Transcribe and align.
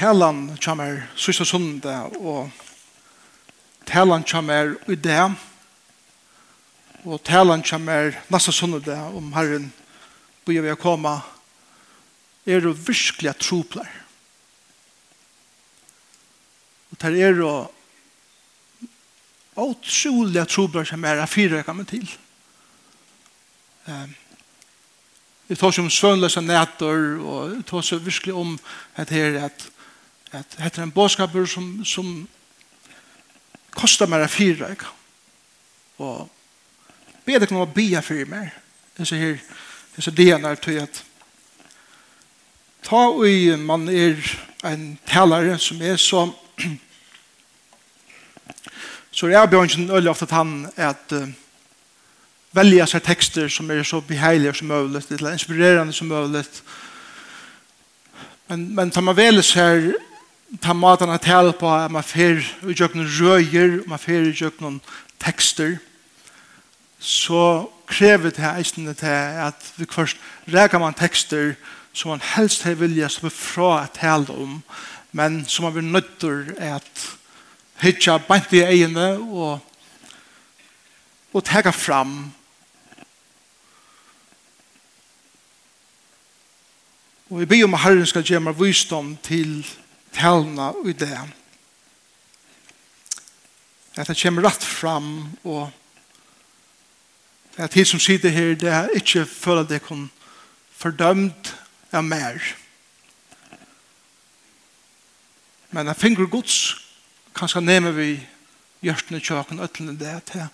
talan 0.00 0.56
kommer 0.56 1.02
sista 1.12 1.44
sundag 1.44 2.14
og 2.24 2.48
talan 3.84 4.22
kommer 4.24 4.78
i 4.88 4.96
det 4.96 5.26
og 7.04 7.20
talan 7.24 7.60
kommer 7.62 8.16
nästa 8.32 8.52
sundag 8.52 9.12
om 9.16 9.32
Herren 9.32 9.72
börjar 10.44 10.62
vi 10.62 10.76
komma 10.76 11.20
er 12.46 12.60
det 12.60 12.88
virkelig 12.88 13.38
troplar 13.38 13.90
og 16.90 16.96
det 16.98 17.20
er 17.20 17.36
det 17.36 17.68
utrolig 19.60 20.48
troplar 20.48 20.84
som 20.84 21.04
er 21.04 21.26
fyra 21.26 21.62
kommer 21.62 21.84
til. 21.84 22.08
Um, 23.84 24.14
Vi 25.50 25.56
tar 25.58 25.72
som 25.74 25.88
svønløse 25.90 26.40
nætter, 26.46 27.18
og 27.26 27.56
vi 27.56 27.62
tar 27.66 27.82
så 27.82 27.96
virkelig 27.98 28.34
om 28.38 28.52
at 28.94 29.10
her 29.10 29.38
at 29.48 29.64
at 30.32 30.56
dette 30.58 30.80
er 30.80 30.82
en 30.82 30.92
bådskap 30.94 31.30
som, 31.46 31.84
som 31.84 32.28
kostar 33.70 34.06
meg 34.06 34.30
fire. 34.30 34.72
Ikke? 34.72 34.86
Og 35.98 36.28
be 37.26 37.38
deg 37.38 37.52
noe 37.52 37.66
å 37.66 37.74
be 37.74 37.88
for 38.02 38.30
meg. 38.30 38.50
Jeg 38.98 39.10
ser 39.10 39.22
her, 39.22 39.38
jeg 39.96 40.04
ser 40.04 40.16
det 40.16 40.30
når 40.40 40.60
at 40.82 41.04
ta 42.86 43.02
og 43.10 43.58
man 43.60 43.88
er 43.88 44.16
en 44.64 44.98
talare 45.06 45.58
som 45.58 45.82
er 45.82 45.96
så 45.96 46.28
så 49.16 49.26
er 49.26 49.40
avbjørnsen 49.40 49.90
øyelig 49.90 50.10
ofte 50.10 50.28
at 50.28 50.36
han 50.36 50.68
er 50.76 50.92
at 50.92 51.12
uh, 51.12 51.28
velja 52.56 52.86
seg 52.86 53.02
tekster 53.06 53.48
som 53.48 53.70
er 53.70 53.82
så 53.82 54.00
beheilige 54.00 54.54
som 54.54 54.68
mulig, 54.70 55.02
eller 55.10 55.32
inspirerende 55.32 55.92
som 55.92 56.08
mulig. 56.10 56.44
Men, 58.48 58.74
men 58.74 58.90
tar 58.90 59.06
man 59.06 59.16
vel 59.16 59.42
her 59.54 59.92
ta 60.58 60.72
matan 60.72 61.10
at 61.10 61.22
tala 61.22 61.52
på 61.54 61.68
at 61.70 61.90
man 61.90 62.02
fer 62.02 62.42
i 62.66 62.74
jøkken 62.74 63.06
røyer, 63.06 63.80
man 63.86 63.98
fer 63.98 64.26
i 64.26 64.34
jøkken 64.34 64.80
tekster, 65.22 65.76
så 66.98 67.70
krever 67.86 68.30
det 68.30 68.44
eisende 68.58 68.94
til 68.94 69.06
at 69.46 69.72
vi 69.76 69.86
først 69.90 70.16
reker 70.48 70.78
man 70.78 70.94
tekster 70.94 71.54
som 71.92 72.10
man 72.10 72.22
helst 72.34 72.62
har 72.62 72.74
vilja 72.74 73.08
som 73.08 73.26
er 73.26 73.34
fra 73.34 73.70
at 73.84 73.96
tala 73.98 74.34
om, 74.34 74.60
men 75.12 75.44
som 75.46 75.64
man 75.64 75.72
blir 75.72 75.86
nødt 75.86 76.18
til 76.20 76.54
at 76.58 77.06
hitja 77.82 78.18
bant 78.18 78.52
i 78.52 78.62
egene 78.62 79.14
og, 79.18 79.58
og 81.32 81.44
tega 81.44 81.70
fram. 81.70 82.32
Og 87.30 87.40
vi 87.40 87.46
ber 87.46 87.64
om 87.64 87.74
at 87.74 87.80
Herren 87.80 88.06
skal 88.06 88.26
gjøre 88.26 88.42
meg 88.50 88.58
visdom 88.58 89.14
til 89.22 89.62
talna 90.16 90.72
i 90.86 90.92
det. 90.92 91.18
At 93.96 94.08
det 94.08 94.18
kommer 94.22 94.46
rett 94.46 94.64
fram, 94.64 95.36
og 95.44 95.70
at 97.56 97.74
de 97.74 97.84
som 97.84 98.00
sitter 98.00 98.32
her, 98.32 98.54
det 98.54 98.70
er 98.70 98.94
ikke 98.96 99.26
føler 99.26 99.66
det 99.68 99.82
kun 99.84 100.08
fordømt 100.80 101.54
av 101.92 102.04
mer. 102.04 102.38
Men 105.70 105.86
jeg 105.86 106.00
finner 106.00 106.30
gods 106.30 106.56
kanskje 107.36 107.62
nemer 107.62 107.94
vi 107.94 108.14
hjørtene 108.82 109.20
tjøkken 109.20 109.60
og 109.60 109.68
øtlende 109.68 109.98
det 110.00 110.16
til 110.32 110.48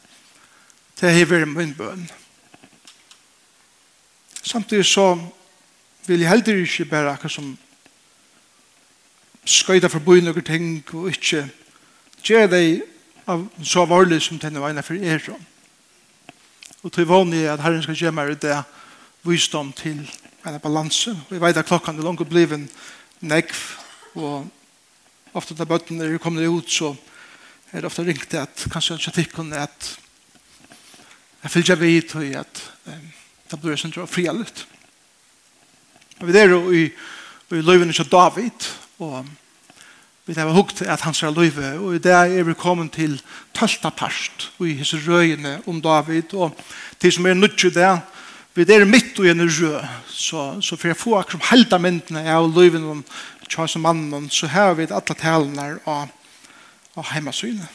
til 0.96 1.12
er 1.12 1.28
vært 1.28 1.50
min 1.52 1.74
bøn. 1.76 2.06
Samtidig 4.42 4.86
så 4.88 5.10
vil 6.06 6.22
jeg 6.22 6.30
heller 6.30 6.62
ikke 6.62 6.86
bare 6.88 7.12
akkurat 7.12 7.34
som 7.34 7.50
skøyda 9.46 9.88
forbi 9.90 10.20
noen 10.24 10.44
ting 10.44 10.68
og 10.94 11.10
ikke 11.12 11.46
gjør 12.26 12.48
deg 12.50 12.82
av 13.30 13.46
så 13.62 13.84
varlig 13.86 14.20
som 14.22 14.38
denne 14.42 14.62
veien 14.62 14.82
for 14.86 14.98
er 14.98 15.22
som. 15.22 15.40
Og 16.82 16.92
til 16.94 17.08
vanlig 17.08 17.46
at 17.50 17.62
Herren 17.62 17.82
skal 17.82 17.98
gjøre 17.98 18.14
meg 18.14 18.36
det 18.42 18.56
visdom 19.26 19.72
til 19.74 20.04
en 20.46 20.60
balanse. 20.62 21.10
Og 21.10 21.34
jeg 21.34 21.42
vet 21.42 21.58
at 21.58 21.66
klokken 21.66 21.98
er 21.98 22.06
langt 22.06 22.28
bliven 22.28 22.68
negv 23.20 23.54
og 24.14 24.46
ofte 25.36 25.56
da 25.56 25.66
bøttene 25.68 26.06
er 26.06 26.22
kommet 26.22 26.46
ut 26.48 26.70
så 26.70 26.94
er 27.72 27.82
det 27.82 27.90
ofte 27.90 28.06
ringt 28.06 28.34
at 28.38 28.66
kanskje 28.72 28.96
en 28.96 29.02
kritikken 29.02 29.52
er 29.52 29.66
at 29.66 29.90
jeg 31.42 31.50
fyller 31.52 31.74
ikke 31.74 31.82
vidt 31.82 32.14
og 32.16 32.38
at 32.40 32.62
det 33.50 33.58
blir 33.62 33.78
sånn 33.78 33.94
frialut. 34.10 34.64
Men 36.18 36.30
vi 36.30 36.38
er 36.38 36.50
jo 36.50 36.60
i, 36.74 36.86
i 37.54 37.62
løyvene 37.62 37.94
til 37.94 38.08
David 38.10 38.70
Og 38.98 39.26
vi 40.26 40.34
har 40.34 40.50
hukt 40.50 40.82
at 40.82 41.00
han 41.00 41.14
skal 41.14 41.34
løyve, 41.34 41.78
og 41.78 41.94
i 41.94 42.02
dag 42.02 42.32
er 42.34 42.42
vi 42.42 42.54
kommet 42.58 42.92
til 42.96 43.20
tølta 43.54 43.92
parst, 43.94 44.50
i 44.60 44.72
hese 44.80 44.98
røyene 45.06 45.60
om 45.66 45.80
David, 45.82 46.34
og 46.34 46.56
til 47.00 47.12
som 47.12 47.26
er 47.26 47.34
nødt 47.34 47.58
til 47.58 47.74
det, 47.74 48.00
vi 48.54 48.62
er 48.62 48.84
midt 48.84 49.18
i 49.20 49.28
en 49.30 49.44
rø, 49.44 49.80
så, 50.08 50.60
så 50.60 50.76
for 50.76 50.88
jeg 50.88 50.96
får 50.96 51.18
akkurat 51.18 51.50
helda 51.50 51.78
myndene 51.78 52.22
av 52.32 52.48
løyven 52.48 52.84
om 52.90 53.04
Charles 53.48 53.76
mannen, 53.76 54.30
så 54.30 54.46
har 54.46 54.74
vi 54.74 54.88
alle 54.90 55.14
talene 55.14 55.66
av, 55.86 56.08
av 56.96 57.04
heimasynet. 57.12 57.68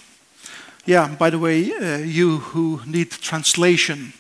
Yeah, 0.87 1.07
by 1.07 1.29
the 1.29 1.37
way, 1.37 1.71
uh, 1.71 1.99
you 2.03 2.39
who 2.39 2.81
need 2.85 3.11
translation, 3.11 4.13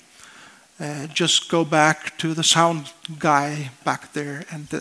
uh, 0.79 1.07
just 1.15 1.49
go 1.49 1.65
back 1.65 2.17
to 2.19 2.35
the 2.35 2.43
sound 2.43 2.93
guy 3.19 3.71
back 3.83 4.13
there 4.13 4.45
and 4.51 4.71
uh, 4.73 4.79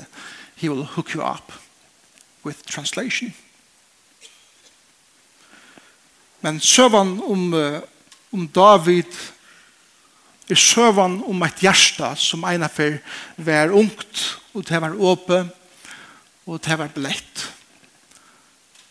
he 0.55 0.69
will 0.69 0.85
hook 0.85 1.15
you 1.15 1.23
up 1.23 1.53
with 2.45 2.63
translation. 2.67 3.35
Men 6.41 6.61
søvann 6.61 7.21
om, 7.21 7.55
om 8.33 8.49
David 8.49 9.13
er 10.51 10.59
søvann 10.59 11.21
om 11.27 11.43
et 11.43 11.63
hjärsta 11.63 12.15
som 12.17 12.45
ena 12.49 12.69
for 12.73 12.99
var 13.37 13.75
ungt 13.77 14.23
og 14.55 14.65
det 14.69 14.81
var 14.83 14.97
åpe 14.97 15.43
og 16.47 16.63
det 16.65 16.79
var 16.79 16.95
blett. 16.95 17.45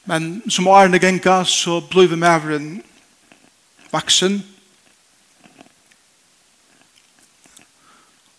Men 0.05 0.41
som 0.49 0.67
Arne 0.67 0.99
Genka 0.99 1.43
så 1.43 1.81
blev 1.81 2.17
maveren 2.17 2.83
vaksen 3.91 4.39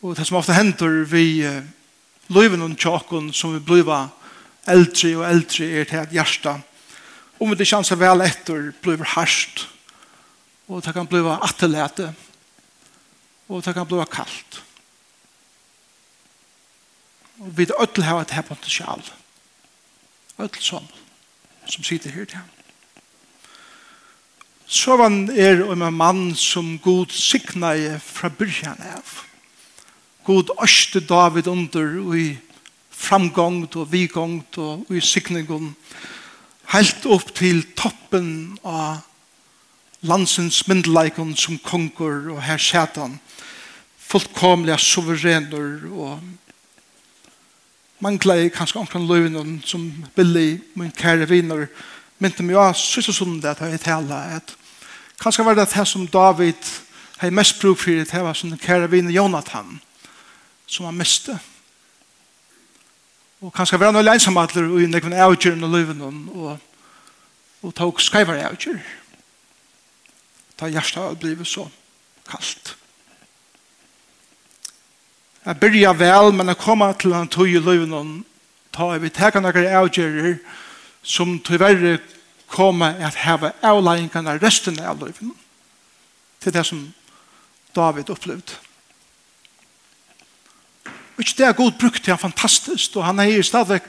og 0.01 0.17
det 0.17 0.25
som 0.27 0.39
ofte 0.39 0.57
hender 0.57 1.03
vi 1.05 1.43
uh, 1.45 1.61
løyven 2.33 2.63
og 2.65 2.79
tjokken 2.81 3.33
som 3.37 3.53
vi 3.53 3.61
bliva 3.61 4.07
eldre 4.71 5.13
og 5.19 5.27
eldre 5.29 5.69
er 5.69 5.89
til 5.89 6.03
et 6.03 6.15
hjerte. 6.15 6.55
Om 7.41 7.55
det 7.57 7.69
kjennes 7.69 7.93
vel 7.97 8.25
etter, 8.25 8.73
blir 8.83 9.05
harsht. 9.15 9.67
Og 10.69 10.85
det 10.85 10.95
kan 10.95 11.09
bli 11.09 11.23
atterlete. 11.35 12.13
Og 13.51 13.65
det 13.65 13.75
kan 13.75 13.89
bli 13.89 14.05
kaldt. 14.13 14.61
Og 17.41 17.57
vi 17.57 17.67
ødel 17.81 18.05
har 18.05 18.21
et 18.21 18.31
her 18.37 18.43
potensial. 18.43 19.03
Ødel 20.39 20.63
som, 20.63 20.87
som 21.67 21.85
sitter 21.85 22.11
her 22.11 22.25
til 22.25 22.37
ham. 22.37 22.49
Så 24.67 24.97
var 24.97 25.11
er 25.35 25.65
om 25.67 25.83
en 25.83 25.95
mann 25.95 26.35
som 26.37 26.79
god 26.79 27.11
signa 27.11 27.99
fra 27.99 28.29
byrjan 28.29 28.83
av. 28.95 29.25
God 30.25 30.53
øste 30.63 31.01
David 31.01 31.49
under 31.49 31.99
og 32.07 32.19
i 32.19 32.39
framgångt 33.01 33.77
og 33.81 33.93
vigångt 33.93 34.59
og 34.61 34.91
sikningen 35.03 35.73
helt 36.75 37.07
opp 37.11 37.33
til 37.35 37.65
toppen 37.79 38.59
av 38.65 39.01
landsens 40.07 40.63
myndeleikon 40.69 41.35
som 41.37 41.59
konger 41.65 42.31
og 42.35 42.43
her 42.45 42.61
setan 42.61 43.19
fullkomliga 44.11 44.79
suverener 44.81 45.89
og 45.91 46.21
mangla 48.01 48.39
jeg 48.39 48.55
kanskje 48.55 48.81
omkring 48.81 49.05
løvnen 49.09 49.59
som 49.67 49.91
Billy, 50.17 50.61
min 50.75 50.93
kære 50.97 51.29
viner 51.29 51.67
mynte 52.21 52.45
meg 52.45 52.59
av 52.61 52.79
sysla 52.79 53.15
sundet 53.15 53.51
at 53.53 53.75
jeg 53.75 53.85
tala 53.85 54.23
at 54.39 54.57
kanskje 55.21 55.45
var 55.45 55.59
det 55.59 55.69
det 55.75 55.87
som 55.89 56.09
David 56.09 56.73
har 57.21 57.37
mest 57.37 57.61
bruk 57.61 57.79
for 57.83 57.91
det 57.91 58.25
var 58.25 58.35
sin 58.35 58.57
kære 58.59 58.91
viner 58.91 59.13
Jonathan 59.13 59.79
som 60.67 60.87
han 60.87 60.97
miste 60.97 61.35
og 61.35 61.50
og 63.41 63.53
kanskje 63.57 63.81
være 63.81 63.95
noe 63.97 64.05
lensomadler 64.05 64.69
og 64.69 64.83
inn 64.85 64.97
ekven 64.97 65.17
avgjøren 65.17 65.65
og 65.65 65.73
løven 65.73 66.03
og, 66.05 66.51
og 67.63 67.75
tok 67.77 68.01
og 68.01 68.05
skreiver 68.05 68.43
avgjør 68.45 68.81
Da 70.61 70.69
hjertet 70.69 71.01
har 71.01 71.17
blive 71.17 71.47
så 71.49 71.65
kaldt 72.29 72.77
jeg 75.41 75.57
byrja 75.57 75.93
vel 75.97 76.35
men 76.37 76.53
jeg 76.53 76.61
kommer 76.61 76.93
til 76.93 77.15
han 77.17 77.29
tog 77.33 77.49
i 77.49 77.59
løven 77.59 77.95
og 77.97 78.09
ta 78.77 78.93
jeg 78.93 79.03
vil 79.03 79.15
teka 79.17 79.41
noen 79.41 79.69
avgjører 79.81 80.35
som 81.03 81.39
tyverre 81.41 81.99
kommer 82.51 82.99
at 83.07 83.17
heve 83.25 83.55
avleggingene 83.65 84.37
resten 84.43 84.81
av 84.85 85.01
løven 85.01 85.33
til 86.41 86.53
det 86.53 86.67
som 86.67 86.83
David 87.77 88.11
opplevde 88.11 88.59
Og 91.21 91.27
ikke 91.27 91.37
det 91.37 91.47
er 91.47 91.53
god 91.53 91.73
brukt 91.77 92.01
til 92.01 92.15
han 92.15 92.19
fantastisk, 92.19 92.95
og 92.97 93.05
han 93.05 93.19
er 93.21 93.29
i 93.29 93.43
stadigvæk 93.43 93.83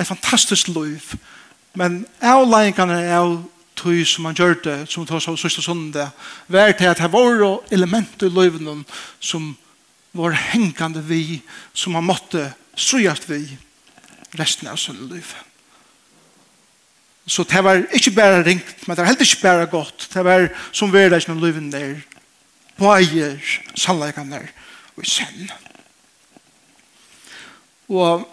et 0.00 0.06
fantastisk 0.06 0.68
liv. 0.68 1.02
Men 1.76 2.06
avleggingene 2.24 3.02
er 3.02 3.18
av 3.18 3.34
tog 3.76 4.06
som 4.08 4.24
han 4.24 4.38
gjør 4.38 4.56
det, 4.64 4.76
som 4.88 5.04
han 5.04 5.10
tar 5.10 5.20
seg 5.20 5.58
av 5.58 5.66
sånn 5.66 5.82
det, 5.92 6.06
vær 6.48 6.72
til 6.72 6.88
at 6.88 7.02
det 7.04 7.10
var 7.12 7.60
element 7.76 8.24
i 8.24 8.32
livet 8.32 8.96
som 9.20 9.50
var 10.16 10.32
hengende 10.32 11.04
vi, 11.04 11.42
som 11.76 11.92
han 11.92 12.08
måtte 12.08 12.54
strøyast 12.72 13.28
vi 13.28 13.42
resten 14.40 14.72
av 14.72 14.80
sånne 14.80 15.12
liv. 15.12 15.36
Så 17.28 17.44
det 17.44 17.64
var 17.68 17.84
ikke 17.92 18.16
bare 18.16 18.42
ringt, 18.48 18.86
men 18.86 18.96
det 18.96 19.04
var 19.04 19.12
heller 19.12 19.28
ikke 19.28 19.44
bare 19.44 19.72
godt. 19.76 20.08
Det 20.14 20.24
var 20.24 20.48
som 20.72 20.88
vi 20.88 21.04
er 21.04 21.20
i 21.20 21.40
livet 21.44 21.72
der, 21.72 21.96
på 22.80 22.96
eier, 22.96 23.36
sannleggene 23.76 24.46
og 24.96 25.04
i 25.04 25.10
sønnen. 25.18 25.67
Og 27.88 28.26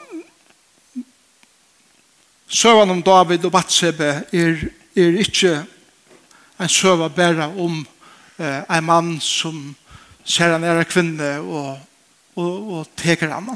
søvann 2.47 2.91
om 2.91 3.03
David 3.03 3.45
og 3.45 3.51
Batsebe 3.51 4.09
er, 4.33 4.65
er 4.95 5.19
ikke 5.23 5.53
en 6.59 6.69
søva 6.69 7.07
bare 7.07 7.47
om 7.47 7.85
eh, 8.39 8.61
en 8.77 8.83
mann 8.83 9.15
som 9.21 9.75
ser 10.25 10.55
en 10.55 10.63
ære 10.63 10.85
kvinne 10.89 11.29
og, 11.39 11.79
og, 12.35 12.71
og 12.77 12.87
teker 12.99 13.31
han. 13.31 13.47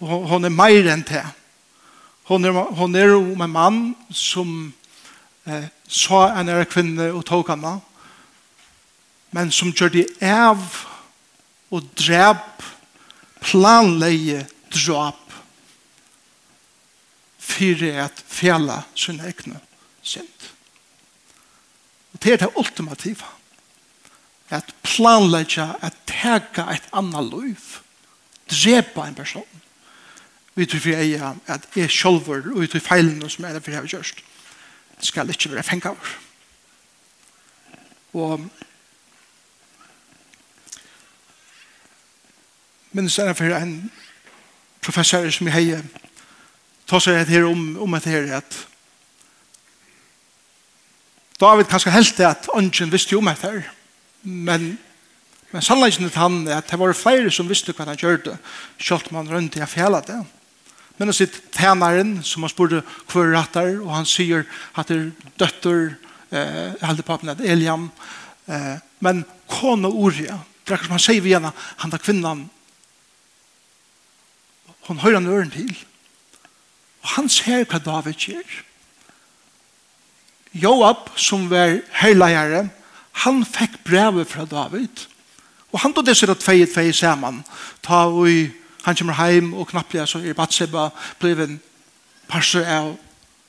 Og 0.00 0.28
hon 0.30 0.46
er 0.46 0.54
meir 0.54 0.92
enn 0.92 1.02
det. 1.08 1.24
Hon 2.30 2.46
er, 2.46 2.54
hon 2.78 2.94
er 2.94 3.16
om 3.16 3.42
en 3.42 3.50
mann 3.50 3.80
som 4.14 4.72
eh, 5.46 5.66
sa 5.88 6.28
en 6.38 6.54
ære 6.54 6.70
kvinne 6.70 7.10
og 7.10 7.26
tok 7.26 7.50
annan, 7.56 7.82
men 9.34 9.50
som 9.50 9.74
gjør 9.74 9.90
det 9.94 10.06
av 10.22 10.62
og 11.70 11.86
drep 11.98 12.62
planleie 13.42 14.44
drap 14.70 15.34
fyrir 17.40 17.98
at 18.06 18.24
fjalla 18.28 18.82
sin 18.94 19.20
egne 19.20 19.60
synd. 20.02 20.48
Og 22.12 22.22
det 22.22 22.32
er 22.32 22.42
det 22.44 22.54
ultimativa. 22.56 23.26
At 24.50 24.74
planleggja, 24.82 25.74
at 25.82 25.96
teka 26.06 26.66
et 26.74 26.88
anna 26.92 27.22
liv. 27.22 27.78
Drepa 28.50 29.06
en 29.06 29.14
person. 29.14 29.46
Vi 30.54 30.66
tror 30.66 30.82
for 30.82 30.90
jeg 30.90 31.36
at 31.46 31.68
jeg 31.76 31.90
sjolver 31.90 32.50
og 32.50 32.64
vi 32.64 32.66
tror 32.66 32.82
feilene 32.82 33.30
som 33.30 33.44
er 33.46 33.54
det 33.54 33.62
for 33.62 33.70
jeg 33.70 33.80
har 33.80 33.92
gjørst. 33.92 34.24
Skal 35.00 35.30
ikke 35.30 35.52
være 35.52 35.62
fengt 35.62 35.86
over. 35.86 36.16
Og 38.12 38.50
Men 42.92 43.06
det 43.06 43.18
er 43.18 43.34
for 43.38 43.54
en 43.54 43.92
professorer 44.84 45.32
som 45.34 45.48
jeg 45.48 45.56
heier, 45.56 45.84
ta 46.88 47.00
seg 47.02 47.20
et 47.20 47.30
her 47.30 47.46
om, 47.48 47.74
om 47.84 47.96
et 47.96 48.08
her, 48.10 48.26
at 48.40 48.66
David 51.40 51.70
kanskje 51.70 51.92
helt 51.94 52.18
det 52.18 52.26
at 52.28 52.48
ånden 52.52 52.92
visste 52.92 53.14
jo 53.14 53.22
om 53.22 53.30
et 53.30 53.44
her, 53.44 53.62
men, 54.22 54.74
men 55.52 55.64
sannleggen 55.64 56.10
til 56.10 56.20
han 56.20 56.42
er 56.48 56.58
at 56.58 56.68
det 56.68 56.78
var 56.80 56.92
flere 56.96 57.32
som 57.32 57.48
visste 57.48 57.72
hva 57.72 57.86
han 57.88 58.00
gjør 58.00 58.20
det, 58.26 58.36
selv 58.76 59.08
om 59.08 59.22
han 59.22 59.32
rundt 59.32 59.56
i 59.56 59.64
fjellet 59.68 60.10
det. 60.10 60.18
Men 60.98 61.08
han 61.08 61.16
sitt 61.16 61.38
tænaren, 61.56 62.18
som 62.22 62.44
han 62.44 62.52
spurte 62.52 62.82
hver 63.08 63.32
rattar, 63.32 63.78
og 63.80 63.94
han 63.94 64.08
sier 64.08 64.44
at 64.76 64.90
det 64.92 64.98
er 64.98 65.32
døtter, 65.40 65.94
eh, 66.28 66.76
heldig 66.82 67.06
på 67.06 67.16
at 67.16 67.40
Eliam, 67.40 67.88
eh, 68.46 68.76
men 69.00 69.24
kone 69.48 69.88
Uria, 69.88 70.36
det 70.68 70.76
er 70.76 70.84
som 70.84 70.98
han 70.98 71.06
sier 71.06 71.24
vi 71.24 71.32
henne, 71.32 71.54
han 71.80 71.92
er 71.96 72.04
kvinnan 72.04 72.44
Hon 74.88 74.98
hører 74.98 75.20
han 75.20 75.28
øren 75.28 75.50
til. 75.50 75.72
Og 77.02 77.08
han 77.16 77.28
ser 77.28 77.64
hva 77.64 77.78
David 77.78 78.14
gjør. 78.14 78.58
Joab, 80.52 81.10
som 81.16 81.50
var 81.50 81.78
herleiere, 82.00 82.68
han 83.12 83.44
fikk 83.46 83.78
brevet 83.84 84.28
fra 84.28 84.44
David. 84.44 85.06
Og 85.72 85.80
han 85.80 85.94
tog 85.94 86.06
disse 86.06 86.26
tvei 86.26 86.66
tvei 86.66 86.92
sammen. 86.92 87.44
Ta 87.82 88.06
og 88.08 88.26
han 88.84 88.96
kommer 88.96 89.30
hjem 89.30 89.54
og 89.54 89.68
knapplega 89.68 90.06
så 90.06 90.18
er 90.18 90.34
Batseba 90.34 90.88
blev 91.20 91.40
en 91.40 91.60
parser 92.28 92.64
av 92.64 92.94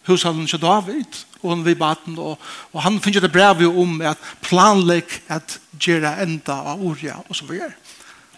hushalden 0.08 0.48
til 0.48 0.62
David 0.62 1.24
og 1.42 1.56
han 1.56 1.66
vil 1.66 1.78
baten 1.78 2.18
og, 2.20 2.38
og 2.72 2.84
han 2.86 3.00
finner 3.02 3.24
det 3.24 3.34
brevet 3.34 3.78
om 3.84 4.02
at 4.06 4.20
planlegg 4.46 5.10
at 5.32 5.58
gjøre 5.82 6.14
enda 6.24 6.60
av 6.74 6.84
orja 6.86 7.18
og 7.28 7.36
så 7.36 7.48
videre. 7.50 7.74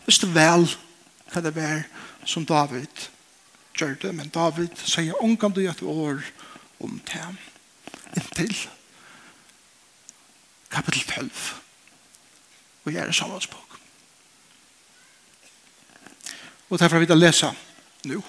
Hvis 0.05 0.21
det 0.23 0.31
vel 0.35 0.67
hva 1.33 1.43
det 1.43 1.53
var 1.55 1.83
som 2.25 2.45
David 2.45 3.07
gjør 3.77 3.97
det, 4.01 4.13
men 4.15 4.31
David 4.33 4.77
sier 4.77 5.17
omgang 5.23 5.53
du 5.55 5.63
et 5.65 5.83
år 5.83 6.23
om 6.83 7.01
det. 7.09 7.25
Inntil 8.13 8.55
kapittel 10.73 11.03
12 11.05 11.61
og 12.83 12.91
jeg 12.91 13.07
er 13.07 13.15
samvannsbok. 13.15 13.79
Og 16.69 16.79
derfor 16.79 16.99
vil 16.99 17.07
jeg 17.07 17.17
lese 17.17 17.51
nå. 18.09 18.21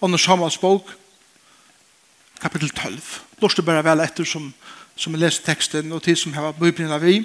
Under 0.00 0.18
samvannsbok 0.18 0.96
kapittel 2.40 2.70
12. 2.70 3.00
Lort 3.42 3.56
du 3.56 3.62
bare 3.62 3.84
vel 3.84 4.02
etter 4.02 4.24
som, 4.24 4.48
som 4.96 5.14
leser 5.14 5.44
teksten 5.44 5.92
og 5.92 6.02
til 6.02 6.16
som 6.16 6.34
har 6.34 6.56
bøyblina 6.56 6.98
vi, 6.98 7.20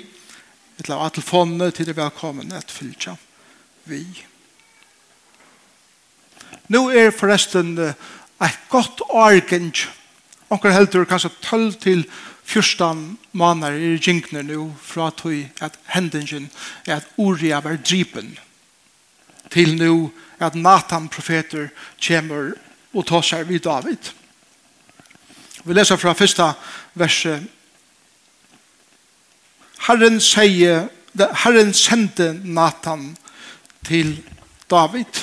eller 0.84 1.00
annet 1.00 1.18
telefonene 1.18 1.72
til 1.72 1.88
det 1.88 1.96
velkommen 1.98 2.52
et 2.52 2.72
fylkja 2.72 3.16
vi. 3.86 4.04
Nå 6.70 6.90
er 6.90 7.14
forresten 7.14 7.78
et 7.80 8.60
godt 8.70 9.02
argent. 9.14 9.86
Onker 10.50 10.74
heldur 10.74 11.06
kanskje 11.10 11.34
12 11.42 11.74
til 11.82 12.06
14 12.46 13.18
måneder 13.32 13.78
i 13.78 13.96
djinkene 13.98 14.44
nå 14.46 14.68
fra 14.82 15.10
tog 15.18 15.62
at 15.62 15.78
hendingen 15.94 16.50
er 16.86 17.00
at 17.00 17.08
Uria 17.18 17.60
var 17.62 17.80
drypen 17.82 18.36
til 19.54 19.76
nå 19.80 20.12
at 20.40 20.56
Nathan 20.56 21.10
profeter 21.10 21.70
kommer 22.08 22.54
og 22.94 23.08
tar 23.08 23.26
seg 23.26 23.48
vid 23.50 23.66
David. 23.66 24.12
Vi 25.66 25.74
leser 25.74 25.98
fra 25.98 26.14
første 26.14 26.52
verset. 26.94 27.44
Herren, 29.88 30.20
sier, 30.22 30.88
Herren 31.16 31.74
sendte 31.74 32.34
Nathan 32.44 33.16
til 33.86 34.18
David. 34.72 35.22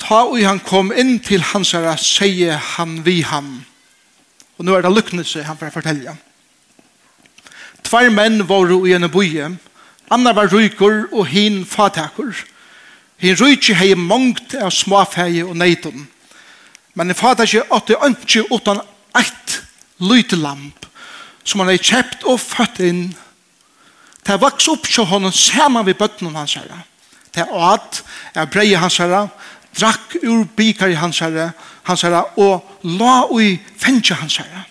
Ta 0.00 0.24
og 0.26 0.40
han 0.42 0.62
kom 0.64 0.90
inn 0.96 1.18
til 1.22 1.44
hans 1.52 1.74
herre, 1.76 1.94
sier 2.00 2.56
han 2.74 3.00
vi 3.06 3.20
ham. 3.22 3.60
Og 4.58 4.66
nå 4.66 4.74
er 4.76 4.84
det 4.84 4.92
lykkende 4.92 5.44
han 5.44 5.58
får 5.60 5.74
fortelle. 5.76 6.16
Tvær 7.86 8.10
menn 8.12 8.42
var 8.48 8.72
i 8.86 8.94
en 8.96 9.08
boje. 9.10 9.50
Anna 10.10 10.32
var 10.34 10.50
ryker 10.52 11.06
og 11.12 11.26
hin 11.30 11.64
fatakur. 11.66 12.34
Hin 13.20 13.36
ryker 13.38 13.78
hei 13.78 13.94
mangt 13.94 14.54
av 14.54 14.72
småfeie 14.74 15.44
og 15.46 15.56
neidon. 15.56 16.08
Men 16.94 17.10
en 17.10 17.18
fatakur 17.18 17.68
åtte 17.70 17.98
ønske 18.02 18.44
utan 18.50 18.82
eit 19.16 19.60
lytelamp 20.00 20.86
som 21.44 21.62
han 21.62 21.70
hei 21.72 21.78
kjept 21.78 22.26
og 22.28 22.40
født 22.42 22.80
inn 22.84 23.04
Det 24.26 24.40
vaks 24.40 24.68
opp 24.68 24.86
til 24.88 25.08
honom 25.08 25.32
saman 25.32 25.86
vi 25.86 25.96
bøttene 25.96 26.32
hans 26.34 26.56
herre. 26.58 26.82
Det 27.34 27.46
at 27.46 28.02
jeg 28.34 28.50
breie 28.52 28.78
hans 28.80 28.98
herre, 29.00 29.28
drakk 29.78 30.16
ur 30.22 30.44
bikar 30.56 30.90
i 30.90 30.98
hans 30.98 31.22
herre, 31.22 31.50
hans 31.86 32.02
herre, 32.04 32.24
og 32.36 32.66
la 32.84 33.24
ui 33.30 33.54
fengje 33.78 34.18
hans 34.18 34.40
herre. 34.42 34.64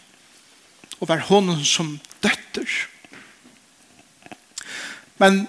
Og 0.99 1.07
var 1.09 1.23
honom 1.29 1.63
som 1.65 1.95
døtter. 2.23 2.67
Men 5.19 5.47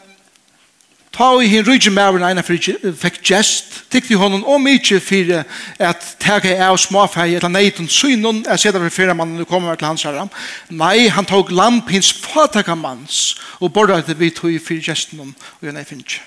Ta 1.10 1.32
i 1.42 1.48
hin 1.50 1.64
rujje 1.66 1.90
mævren 1.90 2.22
eina 2.22 2.42
fyrir 2.46 2.94
fikk 2.94 3.18
gest, 3.26 3.80
tykti 3.90 4.14
honom 4.14 4.44
om 4.46 4.66
ikkje 4.70 5.00
fyrir 5.02 5.42
at 5.82 6.04
tega 6.22 6.52
av 6.68 6.78
småfæg 6.78 7.34
eller 7.34 7.50
neitun 7.50 7.90
synun 7.90 8.44
er 8.46 8.60
seda 8.62 8.78
fyrir 8.78 8.94
fyrir 8.94 9.18
mannen 9.18 9.42
og 9.42 9.50
kommer 9.50 9.74
til 9.74 9.88
hans 9.88 10.06
herra. 10.06 10.28
Nei, 10.70 11.08
han 11.10 11.26
tog 11.26 11.50
lamp 11.50 11.90
hins 11.90 12.12
fataka 12.14 12.78
manns 12.78 13.34
og 13.58 13.72
borra 13.74 13.98
det 14.06 14.20
vi 14.20 14.30
tog 14.30 14.54
fyrir 14.62 14.86
gesten 14.86 15.24
og 15.24 15.66
jo 15.66 15.74
nei 15.74 15.84
finnje. 15.84 16.22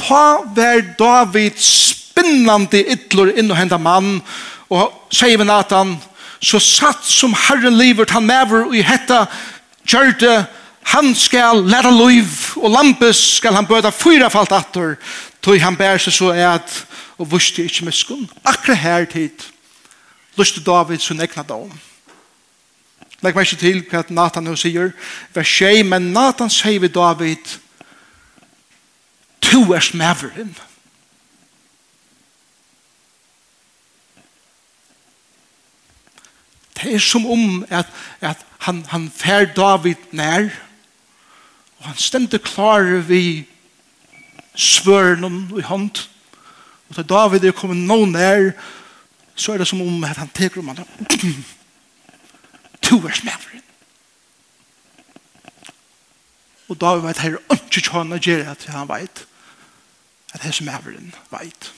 Ta 0.00 0.40
vær 0.56 0.80
David 0.98 1.60
spinnande 1.60 2.80
ytlur 2.96 3.28
inn 3.36 3.52
og 3.52 3.60
henda 3.60 3.76
mann 3.78 4.22
og 4.72 5.12
sier 5.12 5.36
vi 5.36 5.44
Nathan, 5.44 5.98
så 6.40 6.58
satt 6.58 7.04
som 7.04 7.36
herren 7.46 7.76
livet 7.76 8.10
han 8.10 8.24
mæver 8.24 8.70
og 8.70 8.76
i 8.76 8.82
hetta 8.84 9.26
gjørte 9.84 10.46
Han 10.84 11.14
skal 11.14 11.64
læra 11.64 11.90
liv, 11.90 12.28
og 12.56 12.70
lampes 12.70 13.16
skal 13.38 13.54
han 13.56 13.66
bøta 13.66 13.90
fyra 13.90 14.28
falt 14.28 14.52
atter, 14.52 14.94
tog 15.42 15.60
han 15.60 15.76
bær 15.76 15.98
seg 15.98 16.12
så 16.12 16.30
et, 16.36 16.76
og 17.18 17.30
vuste 17.32 17.64
ikkje 17.64 17.86
miskun. 17.88 18.28
Akkurat 18.44 18.78
her 18.78 19.04
tid, 19.04 19.48
luste 20.36 20.60
David 20.64 21.00
sin 21.00 21.20
egna 21.20 21.42
dom. 21.42 21.72
Legg 23.24 23.36
meg 23.36 23.46
ikke 23.48 23.60
til 23.62 23.80
hva 23.88 24.02
Nathan 24.12 24.44
nå 24.44 24.56
sier, 24.60 24.92
vers 25.32 25.56
6, 25.56 25.86
men 25.88 26.12
Nathan 26.12 26.52
sier 26.52 26.82
vi 26.82 26.92
David, 26.92 27.56
to 29.40 29.64
er 29.72 29.80
smaveren. 29.80 30.52
Det 36.74 36.94
er 36.94 37.00
som 37.00 37.24
om 37.26 37.64
at, 37.70 37.88
at 38.20 38.44
han, 38.66 38.84
han 38.88 39.08
fer 39.16 39.46
David 39.56 40.10
nær, 40.12 40.50
og 40.50 40.73
Og 41.84 41.90
han 41.90 42.00
stendte 42.00 42.38
klar 42.40 42.80
vi 43.04 43.44
svørnen 44.56 45.50
i 45.58 45.60
hånd. 45.60 45.98
Og 46.88 46.96
da 46.96 47.02
David 47.02 47.44
er 47.44 47.52
kommet 47.52 47.76
nå 47.76 48.06
nær, 48.08 48.54
så 49.36 49.52
er 49.52 49.60
det 49.60 49.68
som 49.68 49.82
om 49.84 50.04
at 50.04 50.16
han 50.16 50.32
teker 50.32 50.62
om 50.62 50.72
han. 50.72 50.80
To 52.88 52.96
er 53.04 53.12
smaveren. 53.12 53.62
Og 56.68 56.80
David 56.80 57.06
vet 57.06 57.18
her, 57.18 57.36
ikke 57.52 57.84
kjønne 57.90 58.18
gjør 58.20 58.50
at 58.50 58.64
han 58.72 58.88
vet 58.88 59.26
at 60.34 60.40
her 60.40 60.56
smaveren 60.56 61.14
vet. 61.30 61.72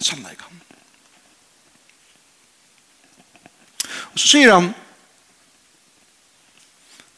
Sannleggen. 0.00 0.62
Og 4.12 4.18
så 4.18 4.28
sier 4.28 4.54
han 4.56 4.72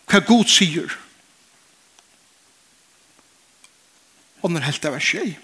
hva 0.08 0.20
Gud 0.26 0.50
sier. 0.50 0.90
og 4.42 4.50
når 4.50 4.66
helt 4.68 4.84
av 4.84 4.96
var 4.96 5.02
skjei. 5.02 5.36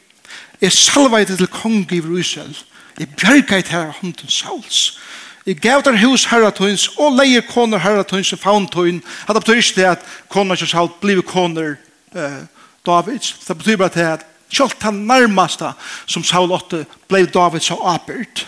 Jeg 0.60 0.72
salvet 0.72 1.28
det 1.28 1.38
til 1.38 1.50
kong 1.50 1.84
i 1.92 2.00
Israel. 2.20 2.56
Jeg 2.98 3.08
bjerget 3.18 3.68
her 3.68 3.90
av 3.90 3.98
hånden 4.00 4.30
Sauls. 4.30 4.98
Jeg 5.46 5.58
gav 5.60 5.82
der 5.84 5.98
hus 6.00 6.24
herratøyns 6.30 6.86
og 6.96 7.18
leier 7.18 7.42
koner 7.44 7.82
herratøyns 7.82 8.32
og 8.32 8.40
fauntøyn. 8.40 9.02
Det 9.28 9.42
betyr 9.42 9.60
ikke 9.60 9.80
det 9.80 9.88
at 9.90 10.06
koner 10.32 10.56
ikke 10.56 10.70
Saul 10.70 10.88
blir 11.02 11.20
koner 11.20 11.74
uh, 12.16 12.46
Davids. 12.86 13.34
Det 13.44 13.58
betyr 13.58 13.76
bare 13.76 13.92
det 13.94 14.06
at 14.08 14.26
selv 14.48 14.72
han 14.80 15.04
nærmeste 15.04 15.72
som 16.06 16.24
Saul 16.24 16.52
åtte 16.52 16.86
ble 17.08 17.26
Davids 17.26 17.70
og 17.70 17.82
apert. 17.94 18.46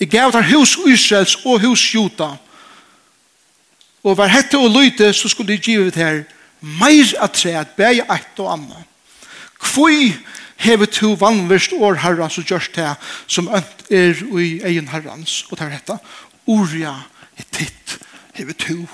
Jeg 0.00 0.10
gav 0.10 0.32
der 0.32 0.42
hus 0.52 0.76
Israels 0.86 1.38
og 1.46 1.60
hus 1.60 1.94
Juta. 1.94 2.34
Og 4.04 4.16
var 4.18 4.28
hette 4.28 4.58
og 4.58 4.70
lyte 4.74 5.12
så 5.12 5.28
skulle 5.28 5.52
de 5.54 5.62
give 5.62 5.84
det 5.84 5.94
her 5.96 6.24
meir 6.60 7.14
at 7.22 7.32
tre 7.32 7.56
at 7.60 7.72
bæg 7.76 8.04
eit 8.04 8.40
og 8.40 8.52
annet 8.52 8.93
Kvoi 9.64 10.12
hevet 10.60 10.92
to 10.98 11.14
vannverst 11.20 11.72
år 11.72 11.98
herra 12.04 12.28
så 12.30 12.44
gjørs 12.44 12.68
det 12.74 12.90
som 13.26 13.48
ønt 13.48 13.86
er 13.90 14.20
i 14.38 14.60
egen 14.64 14.88
herrans. 14.92 15.42
Og 15.50 15.58
det 15.58 15.66
er 15.66 15.76
dette. 15.78 15.98
Orja 16.46 16.94
er 17.38 17.48
titt 17.50 17.98
hevet 18.36 18.60
to. 18.60 18.84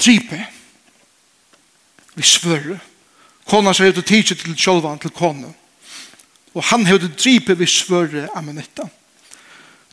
Tripe. 0.00 0.40
Vi 2.16 2.22
svøre. 2.26 2.78
Kona 3.50 3.74
sier 3.74 3.92
til 3.92 4.06
tidsi 4.06 4.36
til 4.38 4.56
sjolvan 4.58 5.00
til 5.02 5.12
kona. 5.14 5.50
Og 6.54 6.64
han 6.70 6.86
hevet 6.86 7.18
dripe 7.18 7.56
vi 7.58 7.66
svøre 7.66 8.28
amenitta. 8.34 8.88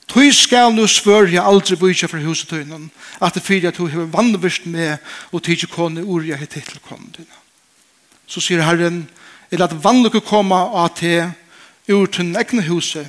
Tui 0.07 0.31
skal 0.31 0.71
nu 0.71 0.85
svørja 0.87 1.43
aldri 1.43 1.75
vujtja 1.75 2.07
fra 2.07 2.21
husetøynen 2.23 2.87
at 3.21 3.35
det 3.35 3.43
fyrir 3.43 3.67
at 3.69 3.77
du 3.77 3.89
hever 3.91 4.07
vannvist 4.07 4.65
med 4.65 4.97
og 5.35 5.43
tidsi 5.43 5.67
kona 5.67 6.01
orja 6.01 6.39
er 6.39 6.47
titt 6.47 6.71
til 6.71 6.79
kona 6.79 7.27
så 8.27 8.43
sier 8.43 8.65
Herren, 8.65 9.05
er 9.51 9.63
at 9.63 9.75
vannlukke 9.83 10.21
komme 10.21 10.55
av 10.55 10.91
te 10.99 11.21
ur 11.87 12.09
til 12.11 12.35
egne 12.35 12.65
huset, 12.67 13.07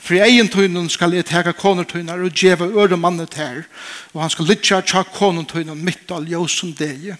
for 0.00 0.16
i 0.16 0.22
egen 0.24 0.48
tøynen 0.48 0.88
skal 0.88 1.12
jeg 1.12 1.26
tega 1.28 1.52
konertøyner 1.52 2.22
og 2.24 2.32
djeva 2.32 2.68
øre 2.70 2.96
mannet 2.96 3.34
her, 3.36 3.64
og 4.14 4.22
han 4.22 4.32
skal 4.32 4.48
lytja 4.48 4.80
tja 4.86 5.02
konertøynen 5.04 5.82
mitt 5.84 6.08
av 6.14 6.24
ljøsen 6.24 6.72
deg. 6.78 7.10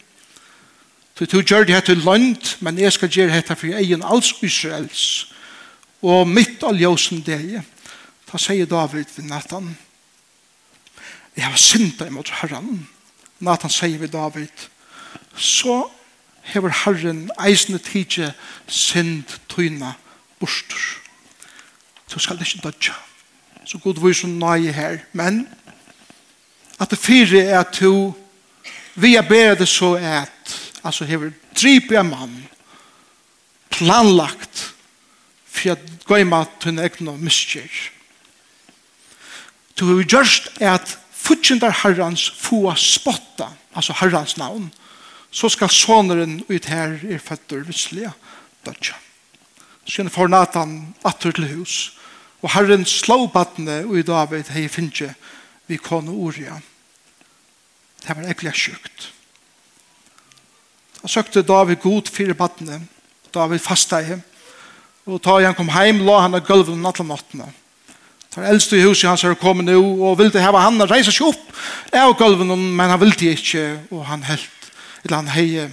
Så 1.19 1.26
du 1.28 1.42
gjør 1.42 1.66
det 1.69 1.83
til 1.85 2.00
land, 2.00 2.54
men 2.64 2.78
jeg 2.80 2.95
skal 2.97 3.12
gjøre 3.12 3.35
dette 3.35 3.57
for 3.59 3.76
egen 3.76 4.02
alls 4.07 4.33
Israels, 4.40 5.02
og 6.00 6.25
mitt 6.30 6.62
av 6.64 6.78
ljøsen 6.80 7.21
deg. 7.26 7.59
Da 8.30 8.38
sier 8.40 8.64
David 8.71 9.11
ved 9.16 9.26
Nathan, 9.28 9.75
jeg 11.37 11.45
har 11.45 11.61
syndet 11.61 12.09
imot 12.09 12.30
herren. 12.40 12.87
Nathan 13.40 13.73
sier 13.73 13.99
ved 14.00 14.14
David, 14.14 14.69
så 15.37 15.83
hever 16.42 16.73
Herren 16.85 17.30
eisne 17.40 17.78
tidje 17.78 18.32
sind 18.66 19.38
tøyna 19.49 19.94
bostur. 20.40 21.00
Så 22.06 22.18
skal 22.18 22.38
det 22.38 22.47
ikke 22.47 22.68
dødja. 22.68 22.94
Så 23.64 23.78
god 23.78 24.00
vi 24.02 24.14
som 24.14 24.30
nøye 24.30 24.73
her. 24.73 24.99
Men 25.12 25.49
at 26.80 26.90
det 26.90 26.99
fire 26.99 27.42
er 27.44 27.61
at 27.61 27.76
du 27.80 28.14
vi 28.94 29.14
er 29.14 29.23
bedre 29.23 29.54
det 29.54 29.68
så 29.68 29.94
at 29.94 30.56
altså 30.85 31.04
hever 31.04 31.30
drip 31.54 31.92
er 31.92 32.02
mann 32.02 32.49
planlagt 33.70 34.75
for 35.47 35.73
at 35.73 35.85
gøy 36.09 36.25
mat 36.26 36.50
til 36.61 36.75
en 36.75 36.82
egna 36.82 37.14
miskjer. 37.16 37.68
Du 39.78 39.87
har 39.87 40.04
gjørst 40.04 40.50
at 40.61 40.97
futjendar 41.12 41.73
herrans 41.82 42.26
få 42.30 42.75
spotta, 42.76 43.49
altså 43.76 43.94
herrans 44.00 44.37
navn, 44.37 44.70
så 45.30 45.49
skal 45.49 45.70
soneren 45.70 46.40
ut 46.49 46.66
her 46.66 46.99
er 47.06 47.22
føtter 47.22 47.62
visslige 47.66 48.12
dødja. 48.66 48.96
Så 49.84 50.00
gjerne 50.00 50.12
får 50.12 50.30
Nathan 50.30 50.75
atter 51.06 51.32
til 51.32 51.49
hus, 51.54 51.76
og 52.42 52.52
Herren 52.54 52.84
slå 52.88 53.26
badne 53.32 53.84
og 53.87 53.99
i 54.00 54.06
David 54.06 54.50
hei 54.54 54.66
finnje 54.68 55.12
vi 55.68 55.78
kone 55.78 56.10
Uria. 56.10 56.58
Det 58.00 58.16
var 58.16 58.28
ekkert 58.32 58.58
sjukt. 58.58 59.10
Han 61.00 61.08
søkte 61.08 61.46
David 61.46 61.82
god 61.84 62.10
fire 62.12 62.34
badne, 62.34 62.82
David 63.34 63.62
fasta 63.62 64.00
i 64.02 64.18
og 65.10 65.18
ta 65.25 65.38
han 65.40 65.56
kom 65.56 65.70
heim, 65.72 66.04
la 66.06 66.20
han 66.22 66.37
av 66.37 66.44
gulven 66.46 66.82
natt 66.84 67.00
og 67.02 67.08
nattene. 67.08 67.49
Tar 68.30 68.46
eldste 68.46 68.78
i 68.78 68.84
huset 68.84 69.08
hans 69.08 69.25
er 69.26 69.34
kommet 69.34 69.66
nå, 69.66 69.78
og 69.80 70.18
ville 70.20 70.42
hava 70.42 70.60
han 70.62 70.78
reise 70.87 71.10
seg 71.10 71.32
opp 71.32 71.96
av 71.96 72.12
gulven, 72.18 72.52
men 72.76 72.92
han 72.92 73.00
ville 73.00 73.32
ikke, 73.32 73.64
og 73.90 74.04
han 74.06 74.22
helt 74.28 74.60
eller 75.04 75.16
han 75.16 75.33
hei 75.35 75.69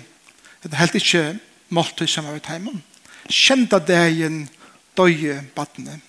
det 0.64 0.80
helt 0.80 0.96
ikke 0.96 1.40
målte 1.70 2.08
som 2.08 2.28
var 2.28 2.40
i 2.40 2.44
teimen 2.44 2.84
kjenta 3.28 3.80
degen 3.80 4.46
døye 4.98 5.42
badne 5.56 6.00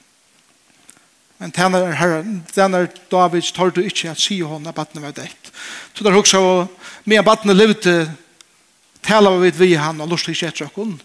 men 1.38 1.52
tænar 1.54 1.92
herren 1.98 2.40
tænar 2.54 2.88
Davids 3.10 3.52
tar 3.52 3.70
du 3.70 3.80
ikke 3.80 4.10
at 4.10 4.20
si 4.20 4.40
hon 4.40 4.66
at 4.66 4.74
badne 4.74 5.02
var 5.02 5.16
dekk 5.16 5.52
så 5.94 6.04
der 6.04 6.14
hoksa 6.14 6.38
og 6.38 6.66
med 7.04 7.22
badne 7.22 7.54
levde 7.54 8.08
tala 9.08 9.32
vi 9.40 9.50
vi 9.50 9.72
han 9.74 10.00
og 10.00 10.08
lustig 10.08 10.34
ikke 10.36 10.52
etter 10.52 10.68
okken. 10.68 11.00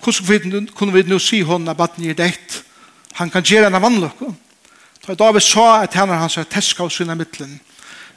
Hvordan 0.00 0.68
kunne 0.74 0.92
vi 0.92 1.02
nå 1.02 1.18
si 1.18 1.42
hon 1.42 1.68
at 1.68 1.76
badne 1.76 2.10
er 2.10 2.18
dekt 2.18 2.62
han 3.18 3.30
kan 3.30 3.42
gjøre 3.42 3.66
en 3.66 3.74
av 3.74 3.82
vannløkken. 3.82 4.36
Da 5.06 5.14
David 5.14 5.42
sa 5.42 5.82
at 5.82 5.90
tænar 5.90 6.20
hans 6.20 6.36
er 6.38 6.46
teska 6.46 6.84
av 6.84 6.90
sina 6.90 7.16
mittlen 7.18 7.58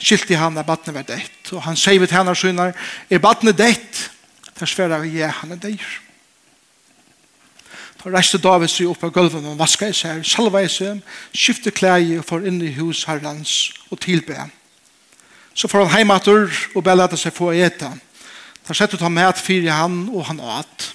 skilte 0.02 0.38
han 0.38 0.58
at 0.58 0.68
badne 0.68 0.96
var 0.96 1.06
deitt. 1.08 1.54
Og 1.54 1.64
han 1.66 1.78
sier 1.78 2.06
til 2.06 2.18
henne 2.18 2.36
synar, 2.36 2.74
er 3.10 3.22
badne 3.22 3.54
deitt? 3.56 4.08
Der 4.60 4.70
sverar 4.70 5.02
vi, 5.02 5.20
ja, 5.20 5.32
han 5.42 5.54
er 5.56 5.62
deir. 5.62 5.86
Da 8.02 8.10
reiste 8.10 8.40
David 8.42 8.72
seg 8.74 8.90
opp 8.90 9.04
av 9.06 9.12
gulven 9.14 9.46
og 9.52 9.60
vaska 9.60 9.92
i 9.92 9.94
seg, 9.94 10.24
salva 10.26 10.64
i 10.66 10.70
seg, 10.70 11.04
skifte 11.38 11.74
klæg 11.74 12.16
og 12.18 12.26
får 12.26 12.48
inn 12.50 12.58
i 12.66 12.72
hus 12.80 13.04
herrens 13.06 13.72
og 13.94 14.02
tilbe. 14.02 14.38
Så 15.54 15.70
får 15.70 15.86
han 15.86 15.94
heimatur 16.00 16.50
og 16.74 16.86
belade 16.86 17.20
seg 17.20 17.36
få 17.36 17.52
eta. 17.54 17.92
Da 18.66 18.78
sette 18.78 18.98
han 19.02 19.14
med 19.14 19.38
fyrir 19.38 19.70
han 19.74 20.08
og 20.10 20.26
han 20.32 20.42
åt. 20.42 20.88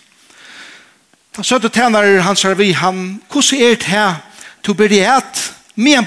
Da 1.37 1.59
du 1.59 1.69
tænare 1.69 2.23
han 2.25 2.37
sier 2.37 2.55
vi 2.59 2.73
han, 2.73 3.21
hvordan 3.31 3.63
er 3.63 3.75
det 3.77 3.91
her? 3.91 4.15
Du 4.67 4.75
blir 4.75 4.91
et, 4.91 5.53
med 5.75 5.99
en 5.99 6.07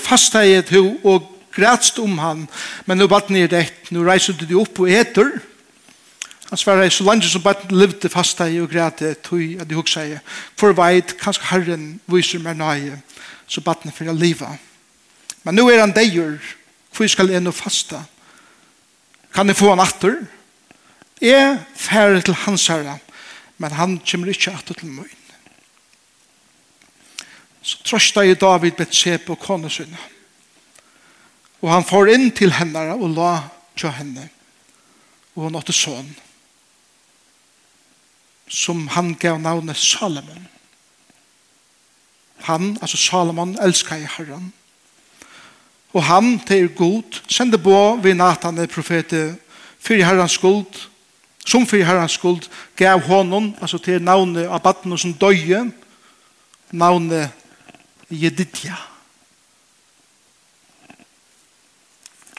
fast 0.00 0.34
livte 0.34 0.44
i 0.46 0.78
og 1.04 1.28
grætst 1.52 1.98
om 2.02 2.18
han, 2.18 2.46
men 2.86 2.98
nå 2.98 3.08
baden 3.10 3.36
er 3.36 3.50
det, 3.50 3.66
nå 3.92 4.04
reiser 4.06 4.36
du 4.36 4.46
deg 4.46 4.58
opp 4.58 4.80
og 4.82 4.90
eter. 4.90 5.30
Han 6.50 6.60
svarer, 6.60 6.90
så 6.92 7.04
langt 7.04 7.24
som 7.24 7.44
baden 7.44 7.76
levde 7.76 8.10
fast 8.12 8.40
i 8.44 8.60
og 8.60 8.70
græte, 8.72 9.14
tog 9.24 9.60
at 9.60 9.68
de 9.68 9.78
hukse 9.78 10.04
i, 10.04 10.18
for 10.60 10.76
veit, 10.76 11.16
kanskje 11.20 11.48
Herren 11.50 11.86
viser 12.12 12.42
meg 12.44 12.58
nøye, 12.60 12.98
så 13.46 13.64
baden 13.64 13.92
for 13.94 14.10
å 14.10 14.16
liva. 14.16 14.50
Men 15.42 15.58
nå 15.58 15.68
er 15.70 15.80
han 15.82 15.94
deir, 15.96 16.36
hvor 16.92 17.08
skal 17.08 17.32
jeg 17.32 17.42
nå 17.42 17.54
fasta? 17.56 18.02
Kan 19.32 19.48
jeg 19.48 19.56
få 19.56 19.72
han 19.72 19.80
atter? 19.80 20.20
Jeg 21.22 21.56
færre 21.78 22.20
til 22.20 22.36
hans 22.44 22.66
herre, 22.68 22.98
men 23.58 23.76
han 23.78 24.00
kommer 24.04 24.32
ikke 24.32 24.52
atter 24.52 24.76
til 24.76 24.92
møyen. 24.92 25.18
Så 27.62 27.78
trøsta 27.86 28.24
i 28.26 28.34
David 28.34 28.74
Betsebe 28.76 29.36
og 29.36 29.70
sinne. 29.70 30.11
Og 31.62 31.70
han 31.70 31.84
får 31.86 32.10
inn 32.16 32.30
til 32.34 32.52
henne 32.58 32.82
og 32.96 33.12
la 33.14 33.32
til 33.78 33.92
henne. 33.94 34.26
Og 35.36 35.46
hun 35.46 35.58
åtte 35.58 35.74
sånn. 35.74 36.10
Som 38.52 38.88
han 38.92 39.14
gav 39.16 39.38
navnet 39.40 39.78
Salomon. 39.78 40.48
Han, 42.48 42.74
altså 42.82 42.98
Salomon, 42.98 43.54
elsker 43.62 44.02
i 44.02 44.10
Herren. 44.16 44.50
Og 45.94 46.02
han, 46.08 46.34
til 46.48 46.64
er 46.66 46.74
god, 46.74 47.20
sender 47.30 47.60
på 47.62 47.78
ved 48.02 48.18
Nathan, 48.18 48.58
profete, 48.68 49.36
fyrir 49.78 50.08
Herrens 50.08 50.34
skuld, 50.40 50.88
som 51.46 51.66
fyrir 51.66 51.86
Herrens 51.86 52.18
skuld, 52.18 52.48
gav 52.76 53.00
honom, 53.06 53.52
altså 53.60 53.78
til 53.78 54.02
navnet 54.02 54.48
av 54.48 54.62
baden 54.64 54.98
som 54.98 55.14
døye, 55.14 55.68
navnet 56.72 57.30
Jedidja. 58.10 58.74
Jedidja 58.74 58.91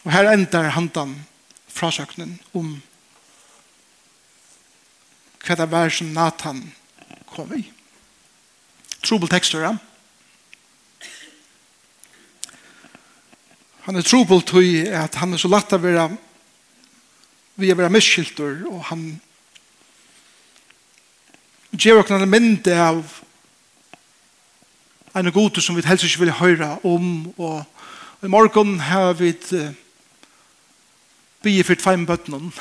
Og 0.04 0.12
her 0.12 0.32
endar 0.32 0.74
handan 0.76 1.16
frasøknen 1.72 2.36
om 2.54 2.76
hva 5.44 5.56
det 5.60 5.72
var 5.72 5.92
som 5.92 6.12
Nathan 6.16 6.62
kom 7.32 7.52
i. 7.56 7.64
Trobel 9.04 9.32
tekster, 9.32 9.64
ja. 9.64 9.74
Han 13.84 14.00
er 14.00 14.06
trobel 14.08 14.40
til 14.48 14.88
at 14.96 15.16
han 15.20 15.34
er 15.34 15.42
så 15.42 15.52
lagt 15.52 15.74
av 15.76 15.84
å 15.84 15.88
være 15.88 16.06
vi 17.56 17.70
er 17.70 17.78
være 17.78 17.94
miskylter, 17.94 18.64
og 18.66 18.80
han 18.90 19.02
gjør 21.78 22.02
oss 22.02 22.14
en 22.16 22.26
mynd 22.30 22.68
av 22.74 23.04
en 25.14 25.30
god 25.36 25.60
som 25.62 25.78
vi 25.78 25.84
helst 25.86 26.08
ikke 26.08 26.24
vil 26.24 26.34
høre 26.40 26.72
om, 26.82 27.30
og 27.38 28.26
i 28.26 28.32
morgen 28.32 28.80
har 28.82 29.14
vi 29.20 29.30
et 29.36 29.52
bygge 31.44 31.64
for 31.64 31.76
tveim 31.76 32.06
bøttene. 32.08 32.52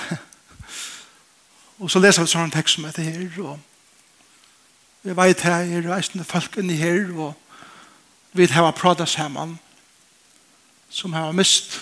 og 1.78 1.90
så 1.90 2.02
leser 2.02 2.24
vi 2.24 2.32
sånn 2.32 2.50
tekst 2.52 2.78
som 2.78 2.86
heter 2.88 3.06
her, 3.06 3.38
og 3.42 3.60
vi 5.02 5.14
vet 5.18 5.46
her, 5.46 5.64
jeg 5.66 5.86
reisende 5.86 6.26
folk 6.26 6.58
inni 6.58 6.76
her, 6.78 7.08
og 7.14 7.34
vi 8.32 8.46
har 8.46 8.70
pratet 8.78 9.10
sammen, 9.10 9.58
som 10.90 11.14
har 11.16 11.32
mist, 11.32 11.80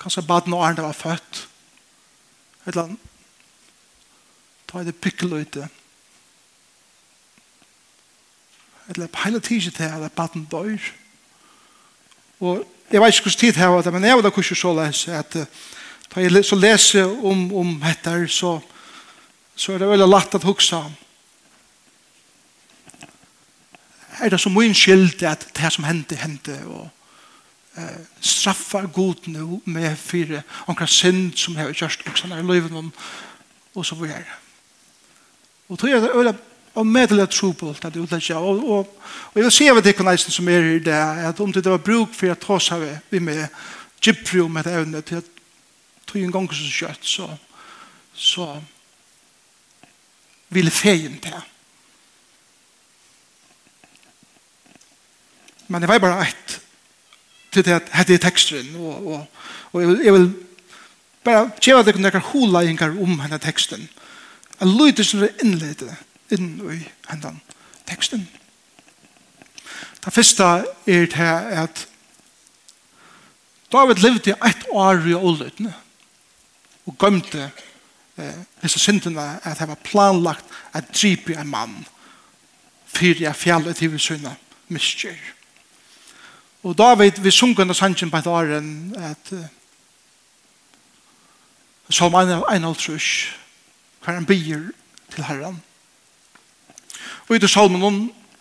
kanskje 0.00 0.26
baden 0.26 0.54
og 0.56 0.64
Arne 0.66 0.86
var 0.86 0.96
født, 0.96 1.44
et 2.64 2.72
eller 2.72 2.88
annet, 2.88 3.06
ta 4.70 4.82
det 4.86 4.96
pikkel 5.02 5.34
ute, 5.42 5.68
et 8.88 8.96
eller 8.96 9.10
på 9.10 9.24
hele 9.26 9.40
tiden 9.40 9.74
til 9.74 9.90
at 9.90 10.12
baden 10.12 10.46
dør, 10.50 10.90
og 12.40 12.66
jeg 12.90 13.00
vet 13.00 13.14
ikke 13.14 13.28
hvordan 13.28 13.40
tid 13.40 13.58
her 13.60 13.66
var 13.66 13.82
det, 13.82 13.92
men 13.92 14.04
jeg 14.04 14.16
var 14.16 14.22
da 14.22 14.30
kurser 14.34 14.58
så 14.58 14.72
lese 14.74 15.14
at 15.14 15.36
da 16.10 16.20
jeg 16.20 16.44
så 16.44 16.56
leser 16.58 17.12
om, 17.24 17.52
om 17.54 17.76
dette, 17.84 18.28
så, 18.28 18.56
så 19.54 19.72
er 19.72 19.78
det 19.78 19.88
veldig 19.88 20.08
lagt 20.08 20.34
at 20.34 20.44
huske 20.44 20.76
om. 20.76 20.92
Er 24.20 24.28
det 24.28 24.40
så 24.40 24.50
mye 24.50 24.74
skyld 24.74 25.22
at 25.22 25.46
det 25.56 25.72
som 25.72 25.86
hendte, 25.86 26.18
hendte, 26.18 26.58
og 26.66 26.88
eh, 27.78 28.02
straffar 28.20 28.90
god 28.90 29.30
nu 29.30 29.62
med 29.64 29.96
fire 29.96 30.42
omkring 30.66 30.88
synd 30.88 31.36
som 31.36 31.54
jeg 31.54 31.62
har 31.62 31.72
gjort, 31.72 32.02
og 32.06 32.18
sånn 32.18 32.34
er 32.34 32.42
løyven 32.42 32.76
om, 32.76 32.92
og 33.74 33.86
så 33.86 33.94
videre. 33.94 34.26
Og 35.68 35.78
tror 35.78 35.94
jeg 35.94 36.02
det 36.02 36.10
er 36.10 36.34
og 36.74 36.86
medelig 36.86 37.28
trobult 37.30 37.84
at 37.84 37.96
utlegge. 37.96 38.36
Og, 38.36 38.64
og, 38.70 38.96
og 39.32 39.36
jeg 39.36 39.44
vil 39.44 39.52
se 39.52 39.68
av 39.70 39.82
det 39.82 39.96
konneisen 39.98 40.34
som 40.34 40.48
er 40.48 40.66
i 40.76 40.78
det, 40.84 40.96
at 41.26 41.40
om 41.40 41.52
det 41.52 41.66
var 41.66 41.82
bruk 41.82 42.14
for 42.14 42.30
at 42.30 42.42
ta 42.42 42.58
har 42.74 43.00
vi 43.10 43.18
med 43.18 43.46
gypfri 44.00 44.48
med 44.48 44.66
et 44.66 44.74
evne 44.78 45.02
til 45.02 45.20
at 45.20 45.30
tog 46.06 46.22
en 46.22 46.32
gang 46.32 46.48
så 46.54 46.70
kjøtt, 46.70 47.06
så, 47.06 47.28
så 48.14 48.46
ville 50.48 50.70
feien 50.70 51.18
til. 51.22 51.36
Men 55.68 55.82
det 55.82 55.88
var 55.88 56.02
bare 56.02 56.26
ett 56.26 56.60
til 57.50 57.64
det 57.66 57.74
at 57.74 57.90
hette 57.94 58.18
teksten, 58.22 58.76
og, 58.78 59.06
og, 59.06 59.26
og 59.72 59.80
jeg, 59.80 59.88
vil, 59.88 60.04
jeg 60.04 60.12
vil 60.14 60.28
bare 61.26 61.50
kjeva 61.58 61.82
det 61.82 61.94
kunne 61.94 62.06
jeg 62.06 62.14
kan 62.14 62.28
hula 62.30 62.62
om 62.90 63.18
henne 63.20 63.38
teksten. 63.38 63.88
Jeg 64.60 64.68
lyder 64.68 65.04
som 65.04 65.20
det 65.20 65.34
innleder 65.42 65.90
det 65.90 65.96
inn 66.34 66.60
i 66.72 66.80
hendan 67.10 67.40
teksten. 67.88 68.28
Det 70.04 70.12
første 70.12 70.44
er 70.86 71.06
til 71.06 71.22
at 71.62 71.86
David 73.72 74.02
levde 74.02 74.34
ett 74.46 74.66
år 74.70 75.06
i 75.06 75.14
åløytene 75.14 75.74
og 76.86 76.96
gømte 76.98 77.50
eh, 78.18 78.40
disse 78.62 78.78
syndene 78.78 79.38
at 79.44 79.58
det 79.58 79.68
var 79.68 79.84
planlagt 79.84 80.44
at 80.72 80.90
dripe 80.94 81.36
en 81.36 81.50
mann 81.50 81.76
fyrir 82.90 83.22
jeg 83.28 83.36
fjallet 83.36 83.76
til 83.76 83.92
vi 83.92 83.98
sønne 83.98 84.34
miskjer. 84.68 85.18
Og 86.62 86.78
David, 86.78 87.22
vi 87.22 87.30
sungen 87.30 87.60
under 87.60 87.74
sannsyn 87.74 88.10
på 88.10 88.16
et 88.16 88.26
åren 88.26 88.94
at 88.98 89.32
uh, 89.32 89.44
som 91.90 92.14
en 92.14 92.34
av 92.36 92.44
en 92.50 92.64
av 92.64 92.76
trus 92.78 93.06
hver 94.04 94.18
han 94.18 94.26
bier 94.26 94.68
til 95.14 95.24
herren 95.26 95.60
Og 97.30 97.36
i 97.36 97.38
det 97.38 97.50
salmen 97.50 97.82
om, 97.86 97.98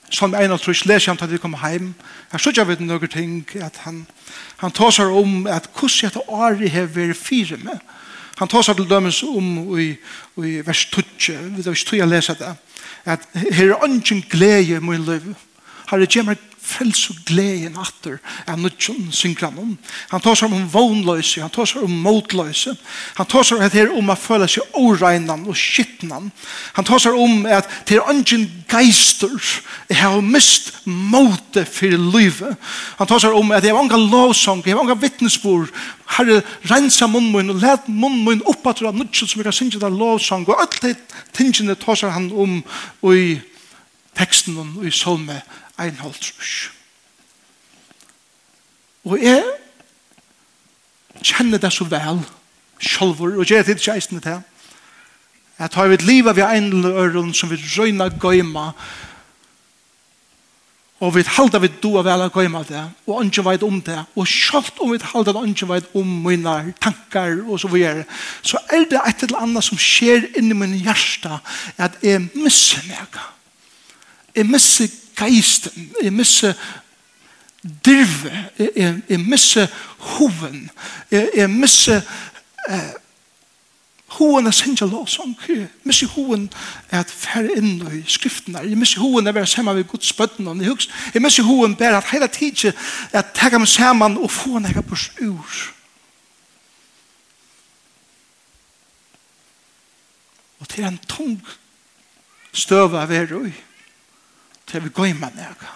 som 0.09 0.33
en 0.33 0.51
av 0.55 0.57
trus 0.57 0.81
leser 0.89 1.11
han 1.11 1.17
til 1.21 1.35
vi 1.35 1.37
kommer 1.37 1.61
hjem, 1.61 1.91
her 2.31 2.41
sier 2.41 2.65
vi 2.65 2.79
noen 2.81 3.11
ting, 3.13 3.35
at 3.61 3.75
han, 3.83 3.99
han 4.63 4.73
tar 4.73 4.95
seg 4.95 5.13
om 5.13 5.43
at 5.45 5.67
hvordan 5.69 6.09
dette 6.09 6.23
året 6.25 6.73
har 6.73 6.89
vært 6.95 7.19
fire 7.19 7.59
med. 7.61 7.77
Han 8.39 8.49
tar 8.49 8.65
seg 8.65 8.79
til 8.79 8.89
dømes 8.89 9.21
om 9.27 9.77
i, 9.77 9.91
i 10.41 10.55
vers 10.65 10.87
12, 10.89 11.05
vi 11.53 11.61
vet 11.67 11.69
ikke 11.69 11.99
jeg 12.01 12.09
leser 12.09 12.39
det, 12.39 12.55
at 13.05 13.29
her 13.35 13.75
er 13.75 13.85
ingen 13.85 14.23
glede 14.31 14.79
i 14.79 14.81
min 14.81 15.05
liv. 15.05 15.29
Her 15.91 16.01
er 16.07 16.25
meg 16.25 16.48
fels 16.59 17.09
og 17.09 17.31
en 17.39 17.77
atter 17.79 18.17
av 18.47 18.59
nødtjen 18.59 19.11
synkran 19.15 19.57
om. 19.59 19.71
Han 20.11 20.21
tar 20.21 20.35
seg 20.37 20.53
om 20.53 20.67
vognløse, 20.71 21.41
han 21.41 21.53
tar 21.53 21.69
seg 21.69 21.85
om 21.85 21.95
motløse, 22.03 22.75
han 23.17 23.29
tar 23.29 23.47
seg 23.47 23.63
her 23.73 23.93
om 23.95 24.09
at 24.11 24.21
føle 24.21 24.47
seg 24.49 24.77
åregnan 24.77 25.47
og 25.47 25.57
skittnan. 25.57 26.31
Han 26.77 26.87
tar 26.87 27.01
seg 27.03 27.17
om 27.17 27.45
at 27.49 27.69
til 27.89 28.03
ungen 28.03 28.47
geister 28.69 29.35
jeg 29.89 30.01
har 30.01 30.21
mist 30.21 30.71
måte 30.85 31.65
for 31.69 31.95
livet. 32.13 32.57
Han 32.99 33.09
tar 33.09 33.23
seg 33.23 33.35
om 33.37 33.53
at 33.55 33.65
jeg 33.65 33.73
har 33.73 33.81
unga 33.81 33.99
lovsang, 33.99 34.63
jeg 34.65 34.75
har 34.75 34.83
unga 34.83 34.97
vittnesbord, 34.99 35.71
herre, 36.17 36.41
rensa 36.69 37.07
munnmunn 37.09 37.53
og 37.53 37.61
let 37.63 37.87
munnmunn 37.87 38.43
opp 38.49 38.67
at 38.69 38.81
du 38.81 38.87
har 38.89 38.97
nødtjen 38.97 39.29
som 39.29 39.39
jeg 39.39 39.49
kan 39.49 39.55
synge 39.55 39.81
der 39.81 39.93
lovsang, 39.93 40.47
og 40.49 40.61
alt 40.61 40.81
det 40.83 40.97
tingene 41.35 41.77
tar 41.79 41.99
seg 41.99 42.13
han 42.13 42.31
om 42.31 42.59
og 43.01 43.15
i 43.15 43.39
teksten 44.19 44.57
og 44.59 44.85
i 44.87 44.93
salme 44.93 45.39
ein 45.79 45.97
halvtrus. 46.01 46.69
Og 49.07 49.21
jeg 49.23 49.43
kjenner 51.23 51.59
det 51.61 51.71
så 51.73 51.87
vel, 51.89 52.21
sjolvor, 52.79 53.39
og 53.39 53.49
jeg 53.49 53.59
er 53.59 53.67
til 53.67 53.81
kjeisene 53.89 54.23
til, 54.23 54.41
at 55.59 55.75
har 55.75 55.89
vi 55.91 55.97
et 55.97 56.07
liv 56.07 56.27
av 56.27 56.39
en 56.39 56.69
løren 56.83 57.33
som 57.35 57.51
vi 57.51 57.59
røyna 57.59 58.09
gøyma, 58.19 58.71
og 60.99 61.13
vi 61.15 61.23
halda 61.23 61.61
vi 61.63 61.69
do 61.79 61.93
av 61.99 62.07
vel 62.07 62.25
av 62.25 62.31
gøyma 62.35 62.61
det, 62.67 62.81
og 63.07 63.23
ikke 63.23 63.43
veit 63.47 63.63
om 63.63 63.79
det, 63.83 63.97
og 64.19 64.27
sjalt 64.27 64.79
om 64.83 64.91
vi 64.91 64.99
halda 64.99 65.33
det 65.35 65.43
ikke 65.53 65.69
veit 65.69 65.91
om 65.95 66.07
mine 66.25 66.55
tankar 66.83 67.37
og 67.45 67.59
så 67.59 67.71
videre, 67.71 68.03
så 68.43 68.59
er 68.67 68.83
det 68.91 68.99
et 68.99 69.23
eller 69.27 69.45
annet 69.45 69.67
som 69.67 69.79
skjer 69.79 70.27
inni 70.39 70.55
min 70.55 70.75
hjärsta, 70.75 71.39
at 71.77 71.95
jeg 72.03 72.27
misser 72.35 72.83
meg. 72.87 73.19
Jeg 74.35 74.47
misser 74.47 74.91
geist, 75.19 75.69
jeg 76.03 76.13
misser 76.13 76.53
dirve, 77.85 78.31
jeg, 78.59 79.01
jeg, 79.09 79.19
misser 79.19 79.67
hoven, 79.97 80.69
jeg, 81.11 81.29
jeg 81.35 81.49
misser 81.49 82.01
eh, 82.69 82.91
hoven 84.19 84.47
er 84.47 84.55
sinja 84.55 84.87
låsang, 84.87 85.35
jeg 85.47 85.67
misser 85.83 86.07
hoven 86.15 86.47
er 86.89 87.03
at 87.03 87.11
færre 87.11 87.51
inn 87.59 87.83
i 87.91 88.03
skriften 88.07 88.55
der, 88.55 88.69
jeg 88.69 88.79
misser 88.79 89.03
hoven 89.03 89.27
er 89.27 89.35
være 89.35 89.47
sammen 89.47 89.75
med 89.75 89.87
Guds 89.91 90.13
bøtten, 90.13 90.47
jeg, 90.63 90.77
jeg 91.13 91.21
misser 91.21 91.43
hoven 91.43 91.75
bare 91.75 91.97
at 91.97 92.11
hele 92.13 92.27
tiden 92.27 92.73
er 93.11 93.19
at 93.19 93.35
tega 93.35 93.59
meg 93.59 93.67
sammen 93.67 94.17
og 94.17 94.31
få 94.31 94.57
en 94.57 94.71
ega 94.71 94.81
bors 94.81 95.11
ur. 95.21 95.59
Og 100.59 100.69
til 100.69 100.83
en 100.83 100.99
tung 101.07 101.39
støve 102.51 102.99
av 102.99 103.11
er 103.11 103.31
i 103.47 103.51
til 104.69 104.83
vi 104.83 104.89
går 104.93 105.13
med 105.17 105.35
nega. 105.35 105.73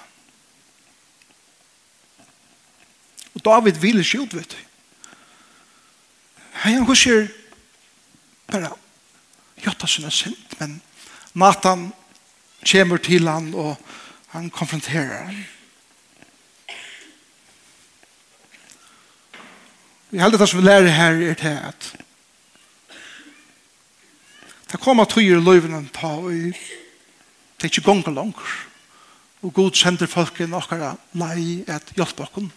Og 3.33 3.45
David 3.45 3.79
vil 3.81 3.99
ikke 3.99 4.21
ut, 4.21 4.35
vet 4.37 4.53
du. 4.53 4.59
Hei, 6.63 6.75
han 6.77 6.85
husker 6.87 7.27
bare 8.47 8.69
jotta 9.65 9.89
sinne 9.89 10.11
sint, 10.13 10.53
men 10.59 10.77
Nathan 11.33 11.89
kommer 12.63 13.01
til 13.03 13.27
han 13.27 13.49
og 13.57 13.75
han 14.35 14.49
konfronterer 14.53 15.25
han. 15.25 15.41
Vi 20.13 20.21
heldig 20.21 20.39
det 20.39 20.49
som 20.49 20.61
vi 20.61 20.67
lærer 20.67 20.93
her 20.93 21.17
er 21.31 21.33
til 21.41 21.57
at 21.57 21.89
det 24.71 24.79
kommer 24.81 25.05
tøyer 25.09 25.37
i 25.37 25.43
løyvene 25.43 25.83
ta 25.93 26.15
og 26.21 26.29
det 26.33 27.65
er 27.65 27.71
ikke 27.71 27.85
gonger 27.85 28.13
langer. 28.13 28.53
Og 29.43 29.53
god 29.53 29.75
sender 29.75 30.07
i 30.39 30.47
nokkara 30.47 30.93
lei 31.19 31.63
at 31.67 31.91
hjelpe 31.95 32.23
okken. 32.23 32.51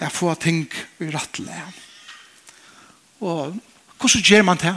Jeg 0.00 0.12
får 0.12 0.34
ting 0.34 0.66
i 1.00 1.10
rattle. 1.10 1.56
Og 3.20 3.56
hvordan 3.98 4.22
gjør 4.22 4.42
man 4.42 4.58
det? 4.58 4.74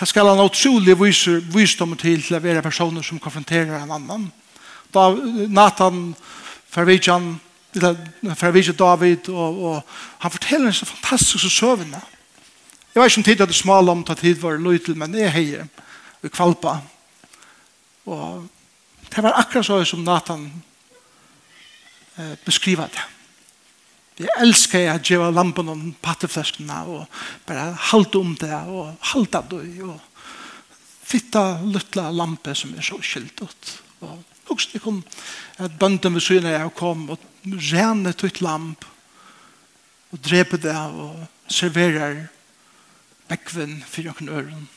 Det 0.00 0.08
skal 0.08 0.28
han 0.28 0.40
utrolig 0.40 0.96
vise 0.96 1.42
visdom 1.52 1.96
til 1.96 2.22
til 2.24 2.36
å 2.38 2.40
være 2.40 2.62
personer 2.64 3.04
som 3.04 3.20
konfronterer 3.20 3.82
en 3.82 3.92
annan. 3.92 4.30
Da 4.94 5.10
Nathan 5.48 6.14
Farvidjan 6.72 7.34
Farvidjan 8.34 8.76
David 8.76 9.28
og, 9.28 9.58
og 9.64 9.82
han 10.18 10.30
forteller 10.30 10.66
en 10.66 10.72
så 10.72 10.88
fantastisk 10.88 11.52
søvende. 11.52 12.00
Jeg 12.94 13.02
vet 13.02 13.12
ikke 13.12 13.20
om 13.20 13.24
tid 13.28 13.40
at 13.44 13.52
det 13.52 13.56
smal 13.56 13.88
om 13.88 14.04
ta 14.04 14.16
tid 14.18 14.40
var 14.40 14.56
løytel, 14.58 14.96
men 14.96 15.14
jeg 15.14 15.30
heier 15.30 15.68
i 16.24 16.28
kvalpa. 16.32 16.80
Og 18.06 18.48
Det 19.10 19.22
var 19.22 19.38
akkurat 19.40 19.66
så 19.66 19.84
som 19.84 20.04
Nathan 20.04 20.62
eh, 22.16 22.36
beskriva 22.44 22.86
det. 22.86 23.06
Jeg 24.20 24.36
elsker 24.42 24.84
jeg 24.84 25.14
gjør 25.14 25.32
lampen 25.32 25.68
om 25.72 25.84
pattefleskene 26.04 26.82
og 26.92 27.22
bare 27.48 27.70
halte 27.90 28.20
om 28.20 28.34
det 28.36 28.52
og 28.68 28.92
halte 29.14 29.40
det 29.50 29.62
og 29.86 29.96
fitta 31.10 31.44
luttla 31.64 32.10
lampe 32.14 32.54
som 32.54 32.74
er 32.76 32.84
så 32.86 33.00
skilt 33.02 33.40
ut. 33.40 33.70
Og 34.04 34.52
også 34.52 34.74
det 34.74 34.82
kom 34.84 35.00
at 35.58 35.78
bønden 35.80 36.14
ved 36.14 36.24
syne 36.24 36.52
jeg 36.54 36.74
kom 36.76 37.08
og 37.10 37.24
rene 37.72 38.12
tutt 38.12 38.42
lamp 38.44 38.84
og 40.10 40.20
drepe 40.26 40.58
det 40.60 40.76
og 40.76 41.24
serverer 41.50 42.26
bekven 43.30 43.80
for 43.86 44.06
noen 44.06 44.30
øren. 44.36 44.68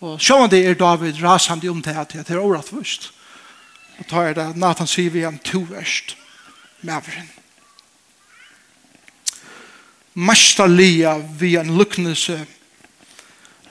Og 0.00 0.20
sjåan 0.20 0.48
det 0.48 0.62
er 0.64 0.78
David 0.80 1.20
rasande 1.22 1.68
om 1.68 1.82
det 1.84 1.96
at 1.96 2.14
det 2.14 2.30
er 2.32 2.40
årettvist. 2.40 3.10
Og 4.00 4.08
tar 4.08 4.30
er 4.30 4.38
det 4.38 4.46
Nathan 4.56 4.88
sier 4.88 5.12
vi 5.12 5.26
en 5.28 5.38
to 5.44 5.60
verst 5.68 6.16
maveren. 6.80 7.28
Mastalia 10.14 11.18
vi 11.38 11.54
en 11.56 11.76
luknelse 11.76 12.40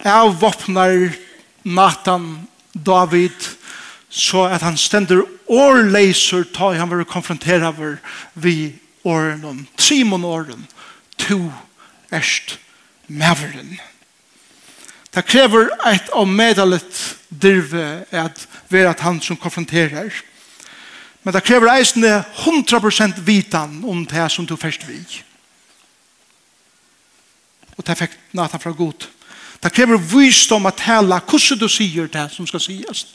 avvåpnar 0.06 1.10
Nathan 1.64 2.48
David 2.74 3.50
så 4.10 4.46
at 4.50 4.62
han 4.62 4.78
stender 4.78 5.26
årleiser 5.50 6.46
ta 6.54 6.72
han 6.74 6.90
var 6.90 7.04
konfrontera 7.10 7.72
var 7.72 7.98
vi 8.34 8.74
åren 9.04 9.46
om 9.46 9.68
Simon 9.78 10.26
åren 10.26 10.68
to 11.18 11.52
erst 12.12 12.58
maveren. 13.08 13.80
Det 15.16 15.26
krever 15.26 15.72
et 15.90 16.10
av 16.14 16.28
medalet 16.28 17.00
dirve 17.30 18.06
at 18.12 18.44
være 18.70 18.92
at 18.94 19.02
han 19.02 19.22
som 19.22 19.38
konfronterer. 19.38 20.14
Men 21.24 21.34
det 21.34 21.44
krever 21.44 21.72
eisende 21.74 22.24
100% 22.46 23.22
vitan 23.26 23.82
om 23.84 24.06
det 24.06 24.32
som 24.32 24.46
du 24.46 24.56
først 24.56 24.88
vil. 24.88 25.06
Og 27.78 27.88
det 27.88 27.98
fikk 27.98 28.16
Nathan 28.36 28.62
fra 28.62 28.72
god. 28.76 29.08
Det 29.64 29.74
krever 29.74 29.98
visdom 29.98 30.66
at 30.66 30.80
tala 30.80 31.20
hvordan 31.20 31.60
du 31.60 31.68
sier 31.68 32.08
det 32.08 32.30
som 32.32 32.48
skal 32.48 32.64
sies. 32.64 33.08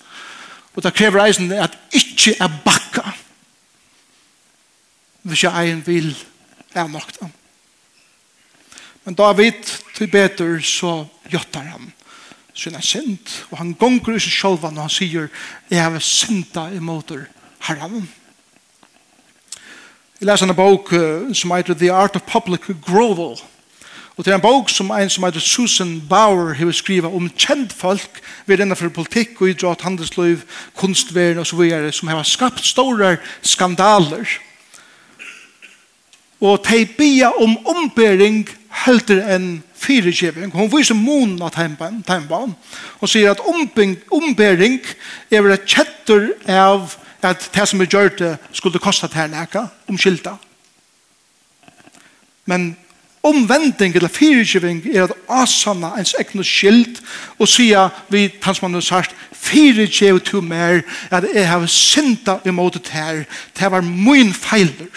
Og 0.74 0.82
det 0.82 0.94
krever 0.96 1.24
eisende 1.24 1.60
at 1.62 1.78
ikke 1.92 2.34
er 2.40 2.60
bakka. 2.64 3.14
Hvis 5.22 5.44
jeg 5.44 5.52
egen 5.64 5.86
vil 5.86 6.10
er 6.74 6.88
nok 6.88 7.12
da. 7.20 7.28
Men 9.04 9.14
David 9.14 9.83
til 9.94 10.10
betur 10.10 10.58
så 10.60 11.04
gjøttar 11.30 11.70
han 11.74 11.92
sin 12.54 12.74
er 12.74 12.84
synd, 12.86 13.32
og 13.50 13.58
han 13.58 13.72
gonger 13.74 14.14
i 14.14 14.20
seg 14.22 14.30
sjølva 14.30 14.70
når 14.70 14.86
han 14.86 14.92
sier, 14.94 15.24
jeg 15.70 15.82
har 15.82 15.96
synda 15.98 16.68
imot 16.76 17.10
herren. 17.66 18.04
Jeg 20.20 20.28
leser 20.28 20.46
en 20.46 20.56
bok 20.56 20.92
uh, 20.94 21.32
som 21.34 21.50
heter 21.56 21.74
The 21.74 21.90
Art 21.92 22.14
of 22.16 22.22
Public 22.30 22.70
Grovel, 22.86 23.34
og 24.14 24.22
det 24.22 24.30
er 24.30 24.38
en 24.38 24.44
bok 24.44 24.70
som 24.70 24.92
en 24.94 25.10
som 25.10 25.26
heter 25.26 25.42
Susan 25.42 25.96
Bauer 26.08 26.54
har 26.54 26.70
skrivet 26.70 27.10
om 27.10 27.26
kjent 27.34 27.72
folk 27.74 28.20
ved 28.46 28.62
innenfor 28.62 28.92
politikk 28.94 29.40
og 29.42 29.50
idrott, 29.50 29.82
handelsløyv, 29.82 30.44
kunstverden 30.78 31.42
og 31.42 31.46
så 31.50 31.58
videre, 31.58 31.90
som 31.92 32.08
har 32.08 32.22
skapt 32.22 32.62
store 32.62 33.16
skandaler. 33.42 34.38
Og 36.38 36.62
de 36.68 36.86
bia 36.86 37.32
om 37.42 37.58
ombering 37.66 38.44
helter 38.84 39.24
enn 39.34 39.64
fyrirgiving. 39.84 40.52
Hon 40.52 40.70
viser 40.72 40.96
månen 40.98 41.42
av 41.42 41.52
tegnbanen. 41.54 42.54
Hon 43.00 43.10
sier 43.10 43.34
at 43.34 43.42
ombering 43.44 44.80
er 45.30 45.50
et 45.52 45.68
kjetter 45.68 46.32
av 46.48 46.96
at 47.24 47.50
det 47.54 47.68
som 47.68 47.80
er 47.80 47.88
gjør 47.88 48.16
det 48.18 48.32
skulle 48.52 48.82
kosta 48.82 49.08
til 49.08 49.24
henne 49.24 49.68
omskylda. 49.88 50.36
Men 52.44 52.74
omvending 53.24 53.94
eller 53.96 54.12
fyrirgiving 54.12 54.82
er 54.92 55.06
at 55.06 55.16
asanna 55.32 55.94
ens 55.98 56.12
ekne 56.20 56.44
skyld 56.44 57.00
og 57.38 57.48
sier 57.48 57.92
vi 58.12 58.26
tansmannen 58.42 58.82
har 58.82 58.84
sagt 58.84 59.14
fyrirgiv 59.32 60.20
to 60.24 60.42
mer 60.44 60.82
at 61.10 61.26
jeg 61.32 61.48
har 61.48 61.66
synda 61.66 62.38
imot 62.44 62.76
det 62.76 62.92
her. 62.92 63.24
Det 63.58 63.70
var 63.70 63.80
min 63.80 64.34
feiler 64.34 64.92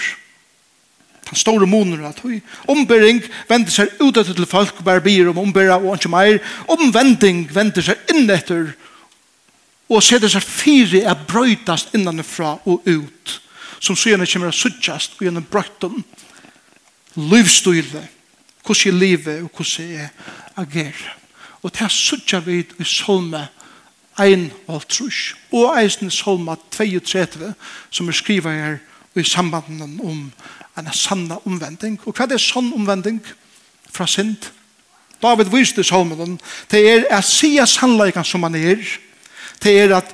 den 1.29 1.39
store 1.39 1.67
månen 1.69 2.05
at 2.07 2.19
vi 2.23 2.39
ombering 2.71 3.21
vender 3.49 3.73
seg 3.73 3.93
ut 3.99 4.17
etter 4.17 4.35
til 4.35 4.49
folk 4.49 4.79
bare 4.85 5.03
bier 5.03 5.29
om 5.31 5.41
ombera 5.41 5.79
og 5.79 5.97
ikke 5.97 6.11
mer 6.13 6.39
omvending 6.71 7.45
vender 7.53 7.85
seg 7.85 8.13
inn 8.13 8.29
etter 8.31 8.71
og 9.87 10.03
setter 10.03 10.31
seg 10.31 10.43
fire 10.43 11.03
er 11.07 11.25
brøytast 11.27 11.95
innanifra 11.95 12.57
og 12.65 12.87
ut 12.87 13.37
som 13.79 13.95
søgjene 13.95 14.27
kommer 14.29 14.51
å 14.51 14.55
suttjast 14.55 15.17
og 15.17 15.27
gjennom 15.27 15.47
brøyten 15.51 16.03
livsstyrle 17.17 18.03
hvordan 18.67 18.83
jeg 18.85 18.99
lever 18.99 19.45
og 19.45 19.51
hvordan 19.53 19.93
jeg 19.93 20.09
agerer 20.63 21.13
og 21.61 21.71
det 21.73 21.85
er 21.87 21.93
suttja 21.93 22.41
vi 22.45 22.61
i 22.63 22.87
solme 22.87 23.47
1 24.21 24.49
og 24.67 24.85
trus 24.89 25.33
og 25.53 25.77
eisen 25.77 26.11
solme 26.13 26.57
32 26.73 27.53
som 27.89 28.09
er 28.09 28.17
skriva 28.17 28.53
her 28.53 28.79
i 29.17 29.23
sambanden 29.25 29.99
om 30.03 30.27
en 30.77 30.93
sanna 30.93 31.39
omvending. 31.45 31.97
Og 32.05 32.15
hva 32.15 32.27
er 32.29 32.41
sånn 32.41 32.71
omvending 32.75 33.19
fra 33.91 34.07
synd? 34.09 34.51
David 35.21 35.49
viste 35.49 35.83
salmen, 35.83 36.37
det 36.69 36.83
er 36.85 37.05
at 37.17 37.25
sia 37.25 37.65
sannleikan 37.65 38.25
som 38.25 38.43
han 38.45 38.55
er, 38.55 38.83
det 39.63 39.73
er 39.73 39.95
at 39.97 40.11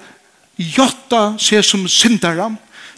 jotta 0.56 1.34
seg 1.42 1.66
som 1.68 1.84
syndara, 1.92 2.54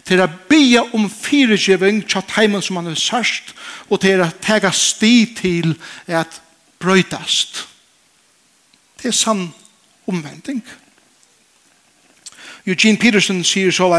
til 0.06 0.22
å 0.22 0.30
be 0.46 0.84
om 0.94 1.08
fyrirgjøving 1.10 2.04
til 2.06 2.26
teimen 2.30 2.62
som 2.62 2.78
han 2.78 2.92
er 2.92 3.00
sørst, 3.00 3.56
og 3.90 4.04
til 4.04 4.22
å 4.22 4.30
tega 4.42 4.70
sti 4.70 5.16
til 5.34 5.74
at 6.06 6.42
brøytast. 6.78 7.64
Det 9.02 9.10
er 9.10 9.18
sann 9.18 9.48
omvending. 10.06 10.62
Eugene 12.66 13.02
Peterson 13.02 13.42
sier 13.46 13.74
så 13.74 13.90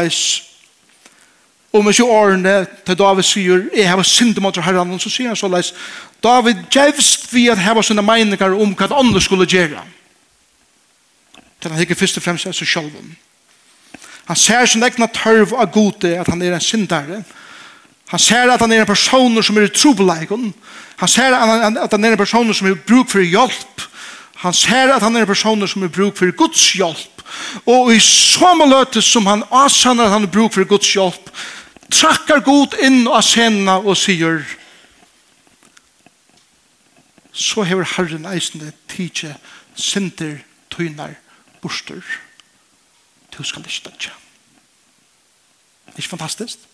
Og 1.73 1.83
med 1.85 1.93
så 1.93 2.07
årene 2.07 2.65
til 2.85 2.97
David 2.97 3.25
sier, 3.27 3.63
jeg 3.75 3.89
har 3.89 4.03
synd 4.03 4.39
mot 4.41 4.57
herren, 4.57 4.99
så 4.99 5.09
sier 5.11 5.27
han 5.27 5.39
så 5.39 5.49
leis, 5.51 5.73
David 6.23 6.63
gjevst 6.73 7.27
vi 7.33 7.49
at 7.51 7.61
heva 7.61 7.83
sånne 7.83 8.05
meninger 8.05 8.55
om 8.55 8.73
hva 8.77 8.87
andre 8.97 9.21
skulle 9.21 9.45
gjøre. 9.49 9.83
Til 11.61 11.73
han 11.73 11.81
ikke 11.81 11.97
først 11.97 12.17
og 12.17 12.23
fremst 12.23 12.47
er 12.47 12.55
så 12.55 12.65
sjølven. 12.65 13.15
Han 14.27 14.35
ser 14.35 14.65
sin 14.65 14.83
egna 14.83 15.07
tørv 15.07 15.53
av 15.55 15.71
gode 15.71 16.11
at 16.19 16.27
han 16.27 16.41
er 16.41 16.55
en 16.55 16.63
syndare. 16.63 17.21
Han 18.11 18.19
ser 18.19 18.51
at 18.51 18.61
han 18.63 18.71
er 18.71 18.83
en 18.83 18.89
person 18.89 19.43
som 19.43 19.57
er 19.57 19.67
i 19.67 19.73
trobeleikon. 19.73 20.53
Han 20.97 21.09
ser 21.11 21.35
at 21.35 21.91
han 21.91 22.05
er 22.05 22.15
en 22.15 22.19
person 22.19 22.53
som 22.53 22.67
er 22.67 22.79
bruk 22.87 23.11
for 23.11 23.23
hjelp. 23.23 23.85
Han 24.43 24.53
ser 24.53 24.93
at 24.93 25.01
han 25.01 25.15
er 25.15 25.25
en 25.25 25.29
person 25.29 25.67
som 25.67 25.83
er 25.83 25.91
bruk 25.93 26.17
for 26.17 26.31
Guds 26.31 26.71
hjelp. 26.77 27.23
Og 27.65 27.91
i 27.95 27.99
samme 28.03 28.67
løte 28.69 29.01
som 29.01 29.25
han 29.27 29.43
avsanner 29.51 30.07
at 30.07 30.15
han 30.15 30.27
er 30.27 30.31
bruk 30.31 30.53
for 30.53 30.67
Guds 30.67 30.91
hjelp, 30.93 31.31
trakkar 31.93 32.43
god 32.45 32.77
inn 32.83 33.05
og 33.07 33.17
asena 33.21 33.77
og 33.79 33.97
sier 33.99 34.43
så 37.37 37.63
hever 37.69 37.85
Herren 37.95 38.25
eisende 38.25 38.71
tidsje 38.89 39.35
synder 39.77 40.39
tøynar 40.73 41.15
borster 41.61 42.01
du 43.33 43.43
skal 43.43 43.65
ikke 43.65 43.89
dødja 43.89 44.15
det 45.85 45.93
er 45.93 46.01
ikke 46.01 46.15
fantastisk 46.15 46.65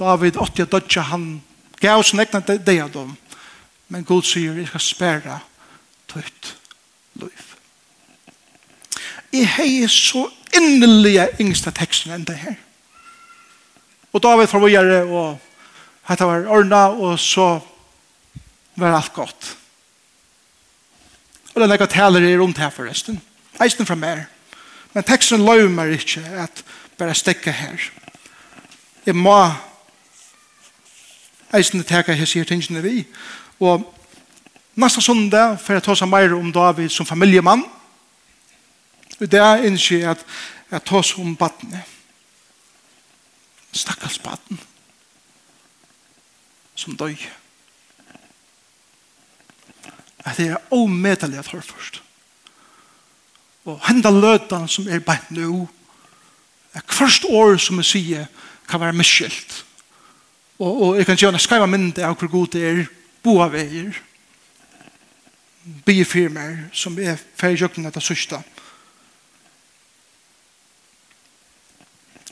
David 0.00 0.38
åtti 0.40 0.64
å 0.64 0.70
dødja 0.72 1.04
han 1.12 1.26
gav 1.80 2.02
sin 2.04 2.22
egna 2.22 2.40
deg 2.40 2.80
av 2.80 2.94
dem 2.96 3.14
men 3.90 4.06
god 4.06 4.24
sier 4.26 4.56
jeg 4.56 4.70
skal 4.70 4.86
spæra 4.86 5.38
tøyt 6.10 6.54
liv 7.20 7.46
Jeg 9.30 9.46
hei 9.46 9.86
så 9.86 10.24
innelige 10.56 11.28
yngste 11.40 11.72
teksten 11.74 12.14
enn 12.14 12.26
det 12.28 12.38
her. 12.40 12.58
Og 14.12 14.22
David 14.22 14.50
var 14.52 14.64
vågjere, 14.64 15.00
og 15.06 15.38
dette 16.08 16.26
var 16.26 16.48
ordna, 16.50 16.82
og 16.90 17.18
så 17.18 17.60
var 18.76 18.96
alt 18.96 19.12
godt. 19.14 19.56
Og 21.54 21.60
det 21.60 21.66
er 21.66 21.72
nekka 21.72 21.86
taler 21.90 22.26
i 22.26 22.36
rundt 22.38 22.58
her 22.58 22.70
forresten. 22.74 23.20
Eisen 23.62 23.86
fra 23.86 23.94
mer. 23.94 24.26
Men 24.94 25.06
teksten 25.06 25.44
løy 25.46 25.68
meg 25.70 25.94
ikke 25.98 26.22
at 26.42 26.62
bare 26.98 27.14
stekke 27.14 27.52
her. 27.54 27.90
Jeg 29.06 29.16
må 29.16 29.36
eisen 31.54 31.82
teka 31.84 32.14
her 32.14 32.28
sier 32.28 32.46
tingene 32.46 32.82
vi. 32.82 33.04
Og 33.60 33.84
nasta 34.74 35.02
sundag, 35.02 35.58
for 35.60 35.76
jeg 35.76 35.84
tar 35.84 35.98
seg 35.98 36.10
mer 36.10 36.34
om 36.36 36.52
David 36.54 36.90
som 36.94 37.06
familiemann, 37.06 37.64
Og 39.20 39.30
det 39.30 39.40
er 39.40 39.64
ikke 39.68 40.00
at 40.08 40.24
jeg 40.70 40.84
tar 40.86 41.02
seg 41.04 41.20
om 41.20 41.36
badene. 41.36 41.82
Stakkars 43.72 44.18
baden. 44.18 44.60
Som 46.74 46.96
døy. 46.96 47.16
At 50.24 50.36
det 50.36 50.50
er 50.50 50.72
omedelig 50.72 51.38
at 51.38 51.50
høre 51.52 51.62
først. 51.62 52.02
Og 53.64 53.80
henda 53.88 54.10
løtan 54.10 54.68
som 54.68 54.88
er 54.88 55.02
bare 55.04 55.34
nå, 55.36 55.66
er 56.74 56.84
hvert 56.86 57.26
år 57.28 57.58
som 57.60 57.80
jeg 57.82 57.90
sier 57.90 58.28
kan 58.68 58.80
være 58.80 58.96
miskjelt. 58.96 59.64
Og, 60.60 60.82
og 60.82 60.96
jeg 60.96 61.06
kan 61.06 61.16
gjøre 61.16 61.36
en 61.36 61.42
skrive 61.42 61.66
mynda 61.66 62.06
av 62.08 62.16
hvor 62.16 62.30
god 62.30 62.54
det 62.54 62.64
er, 62.68 62.86
boa 63.22 63.48
veier, 63.52 63.92
Biefirmer 65.84 66.70
som 66.72 66.96
er 66.98 67.18
ferdig 67.36 67.60
jøkken 67.60 67.84
etter 67.86 68.00
sørsta. 68.00 68.38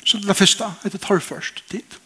Så 0.09 0.17
det 0.17 0.25
er 0.25 0.33
det 0.33 0.41
første 0.41 0.65
det 0.83 0.95
er 0.95 0.99
tar 1.05 1.21
først 1.21 1.65
tid. 1.69 1.97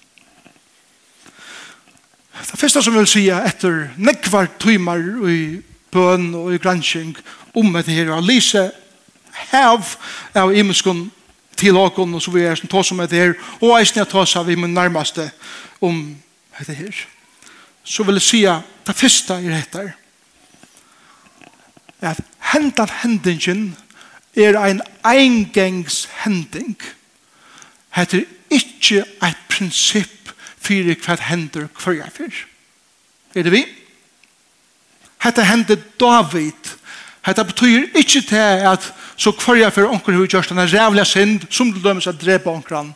Det 2.50 2.58
første 2.58 2.82
som 2.82 2.94
jeg 2.94 3.04
vil 3.04 3.10
si 3.10 3.28
er 3.30 3.44
etter 3.46 3.92
nekvar 3.96 4.48
tøymer 4.58 5.04
i 5.30 5.60
bøn 5.94 6.32
og 6.34 6.54
i 6.54 6.58
gransking 6.58 7.12
om 7.54 7.68
det 7.72 7.94
her 7.94 8.10
og 8.10 8.24
lise 8.26 8.70
hev 9.52 9.92
av 10.34 10.50
imenskon 10.50 11.04
til 11.56 11.76
åkken, 11.78 12.14
og 12.14 12.22
så 12.22 12.32
vi 12.34 12.42
er 12.42 12.58
som 12.58 12.68
tås 12.68 12.90
om 12.90 13.00
etter 13.04 13.20
her 13.20 13.34
og 13.60 13.76
eisen 13.76 14.00
jeg 14.00 14.10
tås 14.10 14.34
av 14.36 14.50
i 14.50 14.56
min 14.58 14.74
nærmeste 14.74 15.28
om 15.80 16.00
etter 16.58 16.74
her. 16.74 17.04
Så 17.84 18.02
vil 18.02 18.18
jeg 18.18 18.26
si 18.26 18.40
at 18.50 18.66
det 18.86 18.96
første 18.98 19.36
er 19.38 19.60
etter 19.60 19.92
at 22.02 22.18
hendan 22.50 22.90
hendingen 23.04 23.76
er 24.34 24.58
ein 24.58 24.82
eingengs 25.06 26.08
hending. 26.24 26.74
Hette 27.92 28.22
er 28.22 28.56
ikke 28.56 29.04
et 29.04 29.44
prinsipp 29.48 30.32
for 30.62 30.94
hva 31.04 31.16
hender 31.28 31.68
hver 31.76 31.98
jeg 31.98 32.12
fyr. 32.14 32.42
Er 33.34 33.46
det 33.46 33.52
vi? 33.52 33.62
Hette 35.22 35.44
hender 35.46 35.80
David. 36.00 36.74
Hette 37.26 37.44
betyr 37.44 37.92
ikke 37.94 38.24
til 38.28 38.66
at 38.72 38.92
så 39.16 39.30
hver 39.30 39.60
jeg 39.60 39.72
fyr 39.72 39.90
onker 39.92 40.16
hver 40.16 40.30
gjørst 40.30 40.50
denne 40.50 40.66
rævlig 40.66 41.06
synd 41.06 41.46
som 41.50 41.72
du 41.72 41.80
dømes 41.82 42.06
at 42.10 42.20
drepe 42.20 42.50
onkeren 42.50 42.94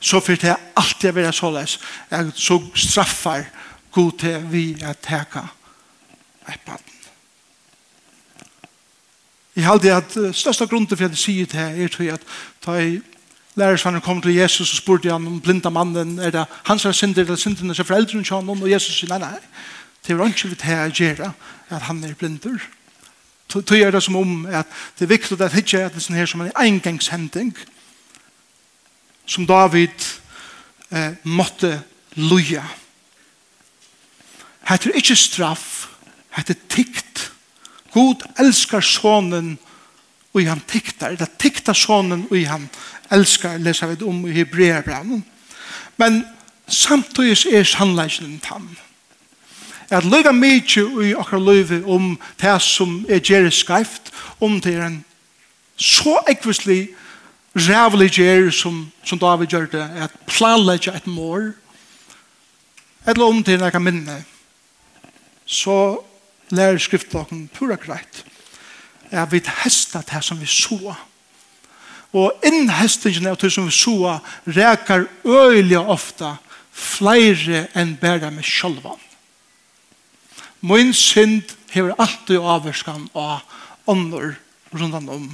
så 0.00 0.20
fyrt 0.20 0.44
jeg 0.44 0.56
alltid 0.76 1.12
være 1.16 1.32
såleis 1.32 1.78
jeg 2.10 2.32
så 2.34 2.60
straffar 2.74 3.44
god 3.92 4.18
til 4.20 4.44
vi 4.52 4.64
at 4.84 5.00
teka 5.02 5.46
et 6.48 6.60
baden. 6.66 6.92
Jeg 9.56 9.64
halde 9.64 9.94
at 9.94 10.16
størsta 10.36 10.64
grunden 10.64 10.96
for 10.96 11.04
at 11.04 11.10
jeg 11.16 11.18
sier 11.18 11.46
til 11.46 11.84
er 11.84 11.88
til 11.88 12.12
at 12.12 12.26
da 12.66 12.76
i 12.78 13.00
Lærersvannen 13.56 14.04
kom 14.04 14.20
til 14.22 14.34
Jesus 14.34 14.70
og 14.70 14.76
spurte 14.76 15.10
han 15.10 15.26
om 15.26 15.40
blinda 15.40 15.70
mannen, 15.72 16.18
er 16.18 16.30
det 16.30 16.44
hans 16.64 16.84
er 16.84 16.92
synder 16.92 17.22
eller 17.22 17.36
synderne 17.36 17.74
som 17.74 17.86
foreldrene 17.88 18.24
til 18.24 18.36
honom? 18.36 18.62
Og 18.62 18.70
Jesus 18.70 18.98
sier, 18.98 19.08
nei, 19.08 19.18
nei, 19.18 19.38
det 20.06 20.12
er 20.12 20.26
ikke 20.26 20.50
vi 20.50 20.58
til 20.60 20.82
å 20.82 20.90
gjøre 20.92 21.30
at 21.70 21.86
han 21.88 22.04
er 22.04 22.14
blinder. 22.18 22.60
Tøy 23.48 23.80
er 23.80 23.94
det 23.94 24.02
som 24.04 24.18
om 24.18 24.44
at 24.46 24.68
det 24.98 25.06
er 25.06 25.14
viktig 25.14 25.38
at 25.38 25.54
det 25.56 25.96
er 25.96 26.00
sånn 26.02 26.18
her 26.18 26.28
som 26.28 26.42
en 26.44 26.52
engangshending 26.60 27.54
som 29.26 29.46
David 29.46 30.04
eh, 30.90 31.16
måtte 31.24 31.78
loja. 32.14 32.64
Hette 34.66 34.90
er 34.90 35.00
ikke 35.00 35.16
straff, 35.16 35.86
hette 36.36 36.54
er 36.54 36.68
tikt. 36.68 37.30
God 37.94 38.26
elskar 38.38 38.84
sonen 38.84 39.56
og 40.36 40.44
han 40.44 40.60
tiktar, 40.68 41.14
eller 41.14 41.30
tikta 41.40 41.72
sonen 41.74 42.26
og 42.28 42.42
han 42.50 42.66
elskar 43.10 43.58
leser 43.58 43.86
vi 43.86 44.04
om 44.04 44.26
i 44.26 44.32
Hebreabranen. 44.32 45.24
Men 45.96 46.24
samtidig 46.68 47.54
er 47.54 47.64
sannleggen 47.64 48.40
tann. 48.40 48.76
At 49.90 50.04
løyga 50.04 50.32
mykje 50.32 50.86
i 51.04 51.14
akkurat 51.14 51.42
løyve 51.42 51.84
om 51.86 52.16
det 52.40 52.56
som 52.62 53.04
er 53.08 53.22
gjerri 53.22 53.50
skreift, 53.50 54.10
om 54.40 54.60
det 54.60 54.74
er 54.74 54.86
en 54.86 55.04
så 55.76 56.18
ekvislig 56.28 56.88
rævlig 57.56 58.10
gjerri 58.10 58.50
som, 58.52 58.92
som 59.04 59.18
David 59.18 59.46
gjør 59.46 59.66
det, 59.72 59.90
at 59.96 60.10
planlegge 60.26 60.92
et 60.96 61.06
mår, 61.06 61.52
eller 63.06 63.24
om 63.24 63.44
det 63.44 63.54
er 63.54 63.62
nekka 63.62 63.78
minne, 63.78 64.24
så 65.46 65.98
lærer 66.50 66.78
skriftlokken 66.82 67.46
pura 67.54 67.78
greit 67.78 68.24
at 69.10 69.32
vi 69.32 69.42
hesta 69.62 70.02
det 70.02 70.24
som 70.24 70.40
vi 70.40 70.46
så, 70.46 70.94
Og 72.14 72.46
innhestingen 72.46 73.26
av 73.26 73.38
det 73.40 73.50
som 73.52 73.66
vi 73.66 73.74
så 73.74 74.18
rekar 74.46 75.08
øyelig 75.24 75.78
ofta 75.78 76.36
flere 76.76 77.66
enn 77.74 77.96
bæra 78.00 78.30
med 78.30 78.44
sjølvan. 78.44 79.00
Min 80.60 80.92
synd 80.94 81.56
hever 81.72 81.96
alltid 81.98 82.40
avverskan 82.40 83.08
av 83.14 83.42
ånder 83.86 84.36
rundan 84.72 85.08
om 85.08 85.28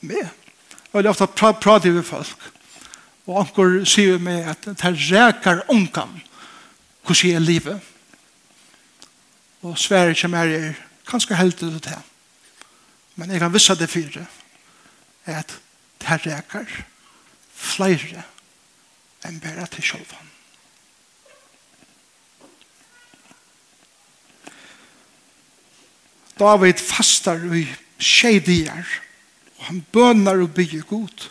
meg. 0.00 0.28
Og 0.92 1.02
det 1.02 1.08
er 1.08 1.14
ofta 1.14 1.26
pra 1.26 1.52
prater 1.52 1.94
vi 1.94 2.02
folk. 2.02 2.50
Og 3.26 3.40
anker 3.42 3.82
sier 3.88 4.16
vi 4.16 4.28
meg 4.28 4.48
at 4.52 4.66
det 4.66 4.94
rekar 5.10 5.64
ungan 5.68 6.06
ångan 6.06 6.22
hvordan 7.06 7.30
jeg 7.30 7.36
er 7.38 7.44
livet. 7.44 7.80
Og 9.62 9.78
svære 9.78 10.14
ikke 10.14 10.28
mer 10.28 10.50
er 10.50 10.74
kanskje 11.06 11.38
heldig 11.38 11.58
til 11.58 11.78
det. 11.84 11.98
Men 13.16 13.30
jeg 13.30 13.40
kan 13.40 13.52
visse 13.52 13.74
det 13.74 13.90
fire 13.90 14.26
at 15.26 15.56
det 16.02 16.20
reker 16.26 16.70
flere 17.56 18.24
enn 19.26 19.40
bare 19.42 19.66
til 19.72 19.84
sjølven. 19.84 20.32
David 26.36 26.78
fastar 26.84 27.40
i 27.56 27.64
tjejdier 27.96 28.84
og 29.56 29.64
han 29.70 29.82
bønar 29.92 30.42
og 30.44 30.54
bygger 30.54 30.84
god. 30.88 31.28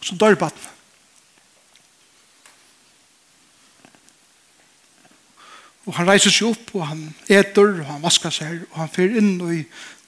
Og 0.00 0.06
så 0.06 0.16
dør 0.16 0.34
baden. 0.34 0.68
Og 5.88 5.96
han 5.96 6.08
reiser 6.08 6.32
seg 6.32 6.52
opp, 6.52 6.74
og 6.76 6.86
han 6.86 7.06
eter, 7.28 7.80
og 7.80 7.86
han 7.88 8.02
vaskar 8.04 8.32
seg, 8.34 8.64
og 8.70 8.82
han 8.82 8.92
fyrer 8.92 9.16
inn 9.20 9.32
i 9.50 9.62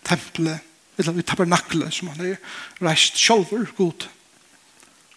tempelet 0.06 0.71
eller 0.98 1.18
i 1.18 1.24
tabernaklet 1.26 1.94
som 1.94 2.10
han 2.12 2.26
er 2.26 2.36
reist 2.84 3.16
sjolver 3.20 3.70
god 3.76 4.08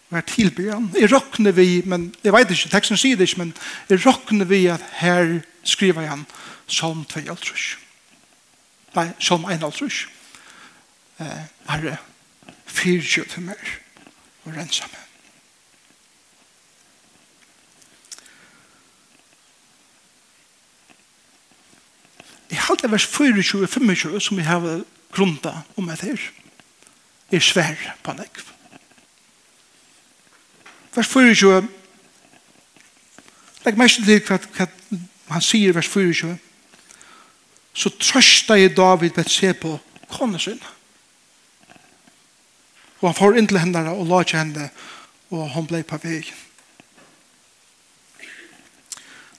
og 0.06 0.18
er 0.20 0.26
tilbyr 0.30 0.70
han. 0.70 0.90
Jeg 0.94 1.10
råkner 1.10 1.52
vi, 1.52 1.82
men 1.84 2.12
jeg 2.22 2.32
vet 2.32 2.52
ikke 2.54 2.70
teksten 2.70 2.98
sier 3.00 3.18
det 3.18 3.26
ikke, 3.26 3.40
men 3.42 3.56
jeg 3.90 4.04
råkner 4.06 4.46
vi 4.46 4.66
at 4.70 4.84
her 5.00 5.40
skriver 5.66 6.06
han 6.06 6.22
Salm 6.70 7.04
2 7.10 7.26
altrus 7.30 7.74
nei, 8.96 9.10
Salm 9.20 9.44
1 9.50 9.64
altrus 9.66 10.06
eh, 11.20 11.42
herre 11.68 11.96
fyrtjø 12.66 13.24
til 13.30 13.44
meg 13.46 13.60
og 14.46 14.54
rensa 14.56 14.86
meg. 14.90 15.02
Jeg 22.50 22.62
halte 22.68 22.90
vers 22.90 23.06
24-25 23.10 24.20
som 24.22 24.38
vi 24.38 24.46
har 24.46 24.66
grunda 25.16 25.62
om 25.76 25.88
et 25.90 26.04
her 26.04 26.20
er 27.32 27.42
svær 27.42 27.80
på 28.04 28.12
en 28.12 28.22
ekv. 28.22 28.52
Vers 30.96 31.08
24 31.12 31.68
Legg 33.66 33.78
mest 33.80 34.04
til 34.06 34.20
hva, 34.22 34.38
hva 34.38 34.66
han 35.34 35.42
sier 35.42 35.72
i 35.72 35.74
vers 35.74 35.88
24 35.90 36.36
så 37.76 37.90
trøsta 38.00 38.56
i 38.56 38.70
David 38.72 39.18
ved 39.18 39.28
se 39.28 39.50
på 39.52 39.74
kone 40.08 40.38
sin. 40.40 40.60
Og 43.02 43.10
han 43.10 43.18
får 43.18 43.36
inn 43.36 43.48
til 43.50 43.58
henne 43.60 43.82
og 43.92 44.06
la 44.08 44.22
til 44.24 44.38
henne 44.40 44.70
og 45.34 45.50
han 45.52 45.66
ble 45.68 45.82
på 45.84 45.98
vegen. 46.00 46.44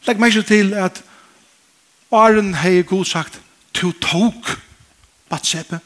Legg 0.07 0.21
mest 0.21 0.47
til 0.47 0.73
at 0.77 1.01
Aren 2.11 2.53
har 2.53 2.83
god 2.87 3.05
sagt 3.05 3.41
to 3.73 3.91
tok 4.03 4.53
Batsepe. 5.29 5.79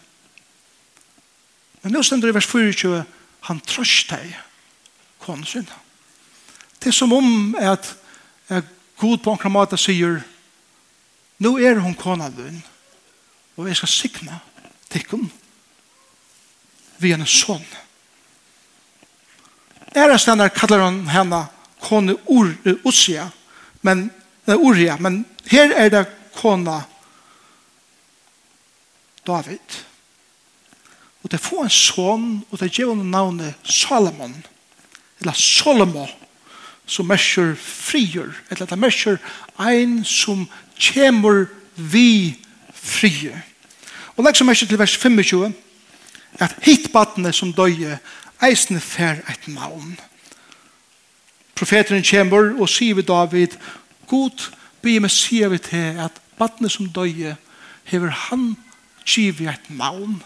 Men 1.82 1.96
nå 1.96 2.04
stender 2.06 2.30
i 2.30 2.36
vers 2.36 2.48
24, 2.50 3.04
han 3.50 3.62
trøst 3.66 4.12
deg, 4.14 4.36
kone 5.22 5.46
sin. 5.50 5.68
Det 6.82 6.92
er 6.92 6.98
som 6.98 7.14
om 7.14 7.56
at, 7.58 7.96
at 8.50 8.70
god 9.02 9.22
på 9.24 9.34
en 9.34 9.54
måte 9.54 9.80
sier, 9.82 10.22
nå 11.42 11.56
er 11.58 11.82
hun 11.82 11.98
kona 11.98 12.30
din, 12.30 12.62
og 13.58 13.68
jeg 13.70 13.82
skal 13.82 13.96
sikne 13.96 14.42
tikkun 14.92 15.30
vi 17.02 17.14
en 17.16 17.26
sånn. 17.26 17.66
Æra 19.98 20.18
stender 20.22 20.54
kallar 20.56 20.86
han 20.86 21.02
henne 21.12 21.42
kone 21.82 22.16
Ur, 22.30 22.54
Usia, 22.86 23.28
men, 23.82 24.10
Uria, 24.48 24.98
men 25.02 25.24
her 25.50 25.74
er 25.76 25.90
det 25.92 26.06
kona 26.38 26.82
David. 29.28 29.84
Og 31.24 31.32
det 31.32 31.40
får 31.40 31.64
en 31.64 31.70
son, 31.70 32.44
og 32.52 32.60
det 32.60 32.72
gjør 32.72 32.96
henne 32.96 33.12
navnet 33.12 33.54
Salomon, 33.64 34.36
eller 35.20 35.34
Solomo, 35.34 36.08
som 36.86 37.08
mersker 37.08 37.54
frier, 37.56 38.34
eller 38.50 38.66
det 38.66 38.80
mersker 38.80 39.18
ein 39.60 40.02
som 40.06 40.48
kjemur 40.76 41.46
vi 41.76 42.38
frier. 42.74 43.44
Og 44.18 44.26
legg 44.26 44.38
som 44.38 44.50
mersker 44.50 44.68
til 44.68 44.82
vers 44.82 44.98
25, 44.98 45.54
at 46.42 46.58
hitbattene 46.66 47.32
som 47.34 47.54
døye, 47.54 48.00
eisne 48.42 48.82
fer 48.82 49.22
et 49.30 49.48
navn. 49.48 49.94
Profeteren 51.56 52.04
kjemur 52.04 52.56
og 52.58 52.70
sier 52.70 52.98
vi 52.98 53.06
David, 53.06 53.56
God, 54.10 54.50
be 54.82 54.98
meg 55.00 55.14
sier 55.14 55.52
vi 55.54 55.62
til 55.62 56.02
at 56.02 56.18
battene 56.40 56.70
som 56.70 56.90
døye, 56.90 57.36
hever 57.86 58.10
han 58.28 58.56
giv 59.06 59.42
et 59.48 59.70
navn. 59.70 60.22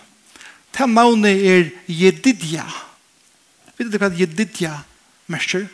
Det 0.77 0.89
navnet 0.89 1.45
er 1.47 1.69
Jedidja. 1.87 2.65
Vet 3.77 3.91
du 3.91 3.97
hva 3.99 4.09
Jedidja 4.11 4.73
merker? 5.31 5.67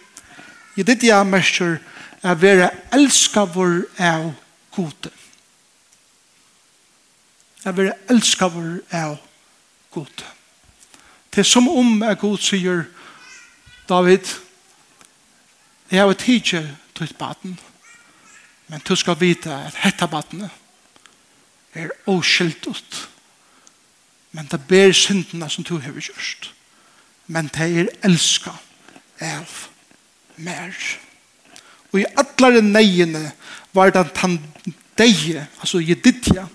Jedidja 0.77 1.23
merker 1.23 1.79
er 2.21 2.37
være 2.37 2.69
elskavur 2.93 3.81
av 3.97 4.31
gode. 4.75 5.11
Er 7.65 7.75
være 7.77 7.97
elskavur 8.09 8.79
av 8.93 9.17
gode. 9.91 10.29
Det 11.31 11.41
er 11.41 11.49
som 11.49 11.69
om 11.69 12.01
er 12.03 12.17
god 12.19 12.37
sier 12.43 12.85
David, 13.89 14.27
jeg 15.91 15.99
har 15.99 16.13
tidkje 16.15 16.61
tøyt 16.95 17.17
baden, 17.19 17.57
men 18.71 18.83
du 18.87 18.95
skal 18.95 19.17
vite 19.19 19.51
at 19.51 19.75
hetta 19.83 20.07
badenet 20.07 20.60
er 21.73 21.91
oskyldt 22.05 23.07
men 24.31 24.47
det 24.51 24.61
ber 24.67 24.91
syndene 24.95 25.49
som 25.49 25.63
du 25.63 25.77
har 25.77 25.91
gjort 25.91 26.51
men 27.27 27.49
det 27.53 27.67
er 27.67 27.91
elska 28.03 28.53
av 29.21 29.55
mer 30.37 30.75
og 31.91 31.99
i 32.01 32.07
alle 32.17 32.61
neiene 32.63 33.31
var 33.75 33.91
det 33.91 34.07
han 34.23 34.39
deie 34.99 35.47
altså 35.59 35.79
i 35.79 35.95
dittja 35.95 36.47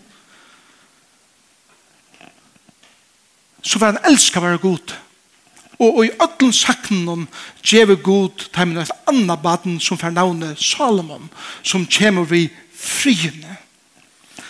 så 3.62 3.78
var 3.78 3.94
han 3.94 4.04
elska 4.12 4.40
være 4.40 4.62
god 4.62 4.96
og 5.78 6.06
i 6.06 6.12
öllum 6.24 6.52
saknum 6.56 7.26
djeve 7.64 7.96
god 7.96 8.48
tæmna 8.54 8.82
et 8.82 8.92
anna 9.08 9.36
baden 9.36 9.80
som 9.80 9.98
får 9.98 10.14
navnet 10.16 10.58
Salomon 10.60 11.28
som 11.62 11.86
kommer 11.86 12.24
vi 12.24 12.48
friene 12.72 13.56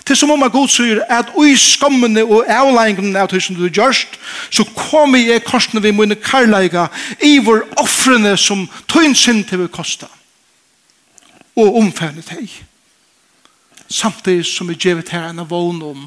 Til 0.06 0.16
som 0.16 0.30
om 0.30 0.42
at 0.46 0.52
Gud 0.54 0.70
sier 0.70 1.00
at 1.10 1.32
ui 1.34 1.56
skommene 1.58 2.22
og 2.22 2.46
avleggene 2.46 3.18
av 3.18 3.30
det 3.32 3.40
som 3.42 3.56
du 3.58 3.66
gjørst, 3.66 4.14
så 4.54 4.64
kommer 4.76 5.18
jeg 5.18 5.42
korsene 5.44 5.82
vi 5.82 5.90
mine 5.90 6.14
karlæga 6.14 6.86
i 7.26 7.38
vår 7.42 7.64
offrene 7.82 8.36
som 8.38 8.68
tøynsin 8.86 9.42
til 9.44 9.64
vi 9.64 9.72
kosta 9.72 10.06
og 11.56 11.78
omfærne 11.80 12.22
deg. 12.22 12.52
Samtidig 13.88 14.46
som 14.46 14.68
vi 14.68 14.78
gjevet 14.78 15.10
her 15.10 15.30
en 15.30 15.42
vågen 15.50 15.82
om 15.82 16.06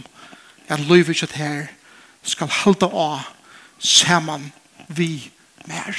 at 0.69 0.79
løyve 0.79 1.11
ikke 1.11 1.27
her 1.33 1.67
skal 2.23 2.47
halda 2.47 2.87
av 2.87 3.27
saman 3.79 4.51
vi 4.87 5.31
mer. 5.65 5.95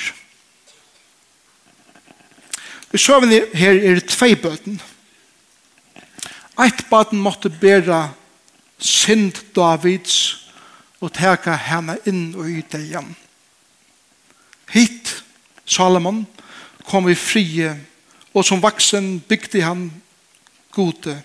Vi 2.90 2.98
søvende 2.98 3.44
her 3.54 3.76
er 3.90 4.00
tvei 4.00 4.34
bøten. 4.34 4.80
Eit 6.60 6.84
baden 6.90 7.20
måtte 7.24 7.48
bæra 7.48 8.10
synd 8.78 9.38
Davids 9.56 10.16
og 11.00 11.12
teka 11.16 11.54
henne 11.56 11.96
inn 12.04 12.34
og 12.36 12.50
i 12.50 12.60
igjen. 12.60 13.14
Hit, 14.70 15.22
Salomon, 15.64 16.26
kom 16.84 17.06
vi 17.08 17.14
frie, 17.14 17.72
og 18.34 18.44
som 18.44 18.62
vaksen 18.62 19.20
bygde 19.28 19.62
han 19.64 19.88
gode 20.72 21.16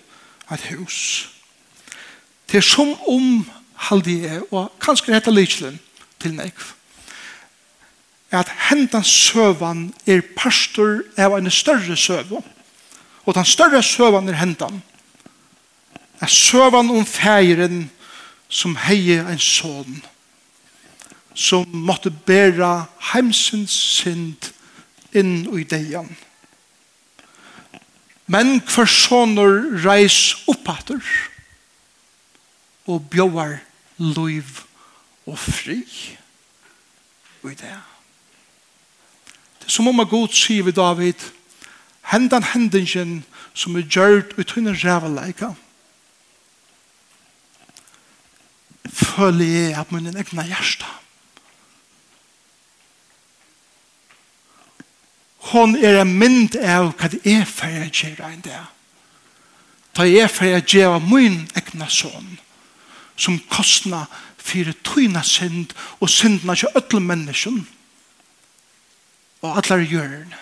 et 0.52 0.66
hus. 0.72 1.28
Det 2.48 2.58
er 2.58 2.66
som 2.66 2.94
om 3.08 3.44
halde 3.90 4.16
jeg, 4.22 4.42
og 4.50 4.72
kanskje 4.80 5.12
dette 5.12 5.34
lydselen 5.34 5.78
til 6.22 6.34
nekv, 6.34 6.72
at 8.32 8.48
hendan 8.70 9.04
søvan 9.04 9.90
er 10.06 10.24
pastor 10.36 11.02
av 11.18 11.36
en 11.36 11.50
større 11.50 11.96
søvan, 11.96 12.44
og 13.26 13.34
den 13.34 13.44
større 13.44 13.82
søvan 13.82 14.28
er 14.28 14.40
hendan, 14.40 14.80
er 16.20 16.30
søvann 16.30 16.90
om 16.90 17.06
feiren 17.06 17.86
som 18.48 18.76
heie 18.86 19.20
en 19.26 19.40
sånn 19.42 20.00
som 21.36 21.68
måtte 21.68 22.10
bæra 22.10 22.86
heimsens 23.12 23.74
synd 24.00 24.52
inn 25.16 25.44
i 25.52 25.64
deian. 25.68 26.08
Men 28.26 28.58
hver 28.64 28.88
sånner 28.90 29.82
reis 29.84 30.34
oppater 30.50 31.02
og 32.88 33.04
bjóar 33.12 33.58
loiv 34.00 34.62
og 35.26 35.38
fri 35.38 35.82
i 37.46 37.54
det. 37.54 37.76
Det 39.60 39.68
er 39.68 39.74
som 39.76 39.86
om 39.86 40.02
God 40.08 40.32
sier 40.34 40.66
vi 40.66 40.74
David 40.74 41.20
hendan 42.10 42.42
hendingen 42.54 43.20
som 43.54 43.76
er 43.76 43.86
gjørt 43.86 44.34
ut 44.38 44.56
under 44.56 44.74
ræveleika 44.82 45.52
og 45.52 45.65
føler 49.16 49.44
jeg 49.44 49.80
at 49.80 49.92
min 49.92 50.16
egna 50.16 50.44
hjärsta. 50.44 50.86
Hon 55.52 55.76
er 55.76 56.00
en 56.00 56.16
mynd 56.18 56.56
av 56.58 56.90
hva 56.98 57.08
det 57.12 57.22
er 57.24 57.44
for 57.46 57.70
jeg 57.70 57.92
gjør 57.94 58.24
enn 58.28 58.42
det. 58.44 58.62
Det 59.96 60.08
er 60.20 60.28
for 60.28 60.48
jeg 60.50 60.66
gjør 60.66 60.98
min 61.06 61.44
egna 61.56 61.88
son 61.88 62.34
som 63.16 63.38
kostna 63.48 64.04
fyrir 64.36 64.74
tøyna 64.84 65.22
synd 65.24 65.72
og 66.00 66.10
syndna 66.10 66.54
til 66.54 66.74
ødel 66.76 67.00
menneskjen 67.00 67.62
og 69.40 69.56
allar 69.56 69.86
gjørn. 69.86 70.34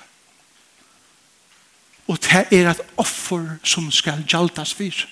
Og 2.09 2.19
det 2.25 2.49
er 2.51 2.73
et 2.73 2.83
offer 3.01 3.57
som 3.65 3.93
skal 3.93 4.25
gjaldas 4.29 4.75
fyrir. 4.75 5.07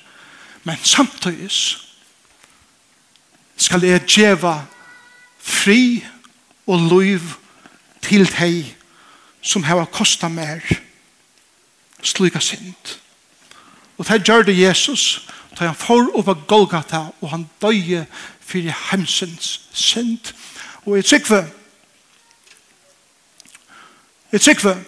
Men 0.64 0.76
samtidig 0.82 1.50
skal 3.56 3.84
jeg 3.84 4.06
djeva 4.06 4.62
fri 5.38 6.04
og 6.66 6.88
liv 6.90 7.20
til 8.02 8.26
deg 8.26 8.74
som 9.42 9.64
hava 9.66 9.84
kosta 9.90 10.28
mer 10.28 10.62
slika 12.02 12.40
synd. 12.42 12.96
Og 13.98 14.08
det 14.08 14.22
gjør 14.26 14.42
det 14.42 14.58
Jesus 14.58 15.28
da 15.58 15.68
han 15.68 15.76
får 15.76 16.08
opp 16.16 16.28
av 16.32 16.46
Golgata 16.48 17.00
og 17.20 17.30
han 17.30 17.48
døye 17.60 18.06
fyrir 18.40 18.74
hemsens 18.90 19.60
synd. 19.72 20.32
Og 20.86 20.96
jeg 20.96 21.04
trykker 21.04 21.50
jeg 24.32 24.40
trykker 24.40 24.78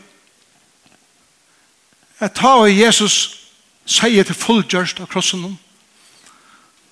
at 2.24 2.32
ta 2.32 2.54
og 2.62 2.72
Jesus 2.72 3.40
sier 3.84 4.24
til 4.24 4.38
fullgjørst 4.38 5.02
av 5.04 5.10
krossen 5.12 5.58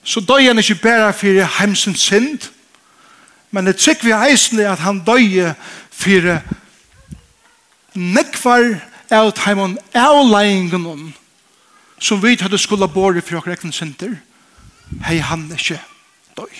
så 0.05 0.21
døg 0.21 0.47
han 0.47 0.59
ikke 0.59 0.81
bare 0.83 1.13
for 1.13 1.45
heimsens 1.59 2.01
synd, 2.01 2.51
men 3.51 3.67
det 3.67 3.77
trygg 3.77 4.05
vi 4.05 4.15
eisende 4.17 4.69
at 4.69 4.83
han 4.83 5.03
døg 5.07 5.55
for 5.91 6.39
nekvar 7.95 8.81
av 9.13 9.33
heimon 9.45 9.79
avleggingen 9.95 11.13
som 12.01 12.23
vi 12.23 12.37
hadde 12.41 12.59
skulle 12.59 12.89
båre 12.89 13.23
for 13.23 13.39
okker 13.39 13.55
ekven 13.55 13.73
synder, 13.73 14.17
hei 15.07 15.21
han 15.23 15.47
ikke 15.55 15.79
døg. 16.37 16.55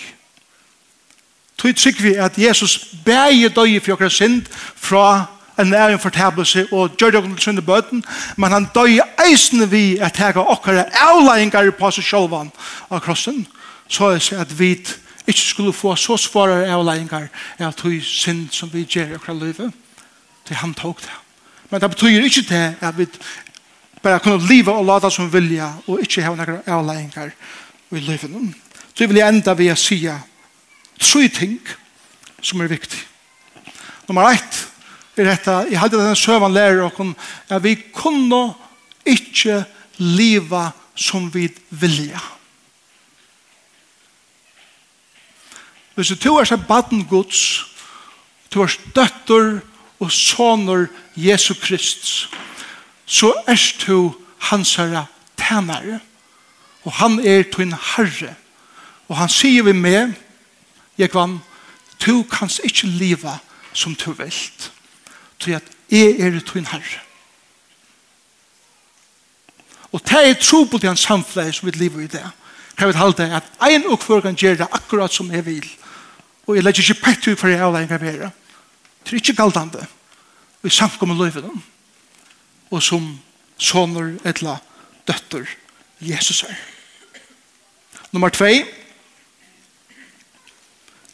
Tog 1.57 1.75
trygg 1.75 2.01
vi 2.03 2.13
at 2.19 2.37
Jesus 2.37 2.77
bæg 3.05 3.49
døg 3.55 3.81
for 3.81 3.97
okker 3.97 4.09
synd 4.13 4.45
fra 4.75 5.25
en 5.59 5.67
næring 5.67 5.93
en 5.93 5.99
fortabelse 5.99 6.67
og 6.71 6.97
gjør 6.97 7.11
det 7.11 7.23
til 7.23 7.39
sønne 7.39 7.61
bøten, 7.61 8.03
men 8.37 8.51
han 8.51 8.67
døy 8.75 8.99
eisen 9.29 9.71
vi 9.71 9.97
at 9.97 10.19
jeg 10.19 10.37
og 10.37 10.49
okkere 10.49 10.85
avleggingar 10.91 11.71
på 11.77 11.91
seg 11.91 12.07
sjølvan 12.07 12.51
av 12.89 13.01
krossen, 13.05 13.45
så 13.87 14.13
er 14.13 14.19
det 14.19 14.39
at 14.41 14.59
vi 14.59 14.71
ikke 15.27 15.39
skulle 15.39 15.73
få 15.73 15.95
så 15.95 16.17
svåre 16.17 16.65
avleggingar 16.73 17.29
av 17.59 17.73
tog 17.77 17.99
synd 18.03 18.49
som 18.51 18.71
vi 18.73 18.85
gjør 18.89 19.13
i 19.13 19.19
okkere 19.19 19.39
livet, 19.39 19.71
til 20.45 20.55
han 20.55 20.73
tog 20.73 20.97
det. 21.01 21.13
Men 21.69 21.81
det 21.81 21.89
betyr 21.89 22.25
ikke 22.25 22.47
det 22.49 22.65
at 22.81 22.97
vi 22.97 23.07
bare 24.03 24.19
kunne 24.19 24.47
leve 24.47 24.71
og 24.71 24.85
lade 24.85 25.11
som 25.11 25.33
vilja 25.33 25.71
og 25.87 26.01
ikke 26.01 26.25
ha 26.25 26.35
noen 26.35 26.59
avleggingar 26.67 27.31
i 27.91 27.99
livet. 27.99 28.53
Så 28.93 29.07
vil 29.07 29.17
jeg 29.17 29.29
enda 29.29 29.53
ved 29.57 29.71
å 29.73 29.79
si 29.79 30.03
tre 30.99 31.27
ting 31.29 31.59
som 32.41 32.61
er 32.61 32.67
viktig. 32.67 32.99
Nummer 34.07 34.33
ett, 34.33 34.59
er 35.17 35.29
dette, 35.29 35.57
jeg 35.69 35.79
halte 35.79 35.99
denne 35.99 36.17
søvann 36.17 36.53
lærer 36.53 36.85
okken, 36.87 37.13
at 37.49 37.63
vi 37.63 37.75
kunne 37.93 38.53
ikke 39.05 39.63
liva 39.97 40.71
som 40.95 41.27
vi 41.33 41.49
vilja. 41.69 42.21
Hvis 45.93 46.15
du 46.17 46.31
er 46.37 46.49
seg 46.49 46.65
baden 46.65 47.05
gods, 47.05 47.65
du 48.49 48.63
er 48.63 48.73
døtter 48.95 49.59
og 50.01 50.11
soner 50.11 50.87
Jesu 51.15 51.53
Krist, 51.61 52.29
så 53.05 53.33
er 53.47 53.59
du 53.85 54.15
hans 54.49 54.75
herre 54.75 55.05
tænare, 55.37 55.99
og 56.83 56.91
han 56.91 57.19
er 57.19 57.43
din 57.43 57.73
herre. 57.73 58.33
Og 59.07 59.17
han 59.17 59.29
sier 59.29 59.63
vi 59.63 59.71
med, 59.77 60.13
jeg 60.97 61.13
vann, 61.13 61.41
du 62.05 62.23
kan 62.23 62.49
ikke 62.63 62.87
liva 62.87 63.37
som 63.73 63.95
du 63.95 64.11
vilt 64.11 64.72
til 65.43 65.57
at 65.59 65.73
jeg 65.91 66.19
er 66.19 66.39
tøyn 66.39 66.65
herre. 66.71 67.01
Og 69.93 70.01
det 70.01 70.21
er 70.29 70.39
tro 70.41 70.63
på 70.65 70.79
den 70.81 70.97
samfunnet 70.97 71.55
som 71.55 71.67
vi 71.67 71.77
lever 71.77 72.05
i 72.05 72.07
det. 72.07 72.25
Kan 72.77 72.89
vi 72.89 72.97
halde 72.97 73.29
at 73.35 73.43
en 73.69 73.85
og 73.91 74.01
hver 74.01 74.21
kan 74.21 74.35
gjøre 74.35 74.63
det 74.63 74.67
akkurat 74.71 75.13
som 75.13 75.31
jeg 75.31 75.45
vil. 75.45 75.67
Og 76.47 76.55
jeg 76.55 76.63
legger 76.63 76.81
ikke 76.81 77.03
pett 77.03 77.27
ut 77.27 77.39
for 77.39 77.47
jeg 77.47 77.61
avleggen 77.61 77.91
kan 77.91 78.01
være. 78.01 78.31
Det 79.03 79.11
er 79.11 79.21
ikke 79.21 79.35
galdande. 79.37 79.85
Vi 80.63 80.69
samkommer 80.69 81.15
løyve 81.15 81.41
dem. 81.41 81.61
Og 82.71 82.83
som 82.83 83.19
soner 83.57 84.15
eller 84.25 84.57
døtter 85.07 85.45
Jesus 86.01 86.43
er. 86.43 86.55
Nummer 88.11 88.29
2. 88.29 88.45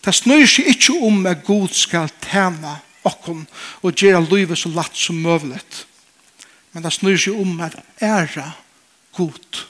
Det 0.05 0.15
snøyer 0.15 0.47
seg 0.47 0.71
ikke 0.71 0.95
om 1.05 1.25
at 1.27 1.43
Gud 1.43 1.75
skal 1.75 2.07
tjene 2.23 2.77
okkon 3.08 3.45
og 3.82 3.95
gjøre 3.95 4.26
livet 4.30 4.60
så 4.60 4.72
latt 4.74 4.97
som 4.97 5.20
mulig. 5.22 5.62
Men 6.74 6.86
det 6.86 6.93
snur 6.93 7.18
seg 7.18 7.38
om 7.39 7.60
at 7.66 7.78
æra 8.04 8.52
god. 9.18 9.64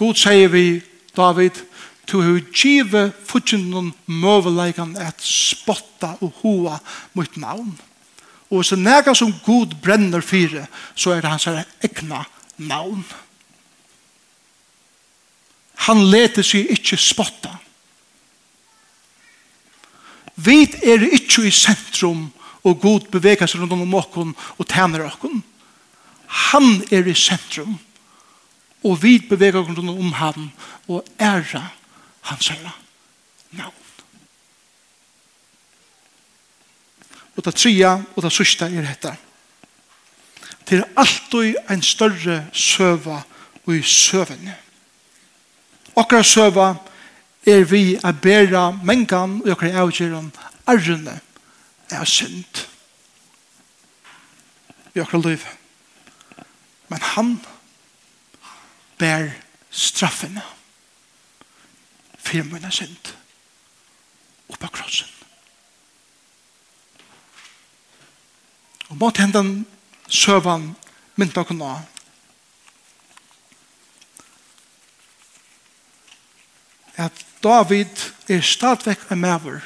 God 0.00 0.16
sier 0.16 0.48
vi, 0.48 0.80
David, 1.16 1.60
to 2.08 2.22
har 2.24 2.40
givet 2.56 3.14
fortjenten 3.28 3.92
møveleikan 4.10 4.96
at 4.98 5.20
spotta 5.22 6.16
og 6.24 6.40
hoa 6.42 6.80
mot 7.14 7.36
navn. 7.36 7.74
Og 8.50 8.64
så 8.66 8.76
nega 8.76 9.14
som 9.14 9.34
god 9.44 9.76
brenner 9.82 10.24
fire, 10.24 10.66
så 10.98 11.14
er 11.14 11.22
det 11.22 11.30
hans 11.30 11.46
egna 11.84 12.24
navn. 12.56 13.04
Han 15.86 16.02
leter 16.10 16.44
seg 16.44 16.72
ikkje 16.74 16.98
spotta. 17.00 17.54
Vi 20.44 20.62
er 20.86 21.04
ikke 21.10 21.46
i 21.48 21.52
sentrum, 21.52 22.28
og 22.64 22.80
god 22.80 23.08
beveger 23.12 23.48
seg 23.48 23.62
rundt 23.62 23.76
om 23.76 23.96
okken 23.98 24.34
og 24.58 24.68
tjener 24.68 25.06
okken. 25.08 25.42
Han 26.50 26.82
er 26.92 27.08
i 27.08 27.16
sentrum, 27.16 27.78
og 28.84 29.00
vi 29.02 29.18
beveger 29.28 29.60
oss 29.60 29.68
rundt 29.68 29.92
om 29.92 30.12
ham 30.20 30.50
og 30.88 31.04
ære 31.20 31.64
hans 32.28 32.48
herre 32.52 32.72
navn. 33.56 33.74
Og 37.36 37.44
det 37.44 37.56
tria 37.56 37.96
og 38.14 38.22
det 38.24 38.32
sørste 38.34 38.68
er 38.68 38.84
dette. 38.84 39.16
Det 40.68 40.78
er 40.78 41.00
alltid 41.00 41.56
en 41.72 41.82
større 41.82 42.44
søva 42.52 43.22
og 43.64 43.74
i 43.74 43.82
søvende. 43.82 44.54
Akkurat 45.96 46.26
søva 46.26 46.68
er 46.70 46.89
er 47.46 47.64
vi 47.64 47.98
a 48.04 48.12
bæra 48.12 48.70
mengan 48.84 49.40
og 49.42 49.54
okkur 49.54 49.76
avgjøren 49.82 50.32
arrene 50.66 51.20
er 51.90 52.04
synd 52.04 52.66
i 54.94 55.00
okkur 55.00 55.22
liv. 55.24 55.46
Men 56.88 57.00
han 57.02 57.40
bær 58.98 59.30
straffene 59.70 60.42
for 62.18 62.44
mine 62.52 62.70
synd 62.70 63.14
oppa 64.50 64.68
krossen. 64.74 65.08
Og 68.90 68.96
mot 68.98 69.18
hendan 69.18 69.66
søvan 70.08 70.74
mynda 71.16 71.44
kunne 71.46 71.76
at 77.00 77.24
David 77.44 78.10
er 78.28 78.42
stadvekk 78.44 79.08
en 79.10 79.22
maver 79.22 79.64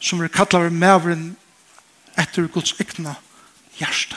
som 0.00 0.22
er 0.24 0.32
kallar 0.32 0.70
maveren 0.72 1.34
etter 2.16 2.48
Guds 2.52 2.72
ekna 2.80 3.16
hjärsta. 3.76 4.16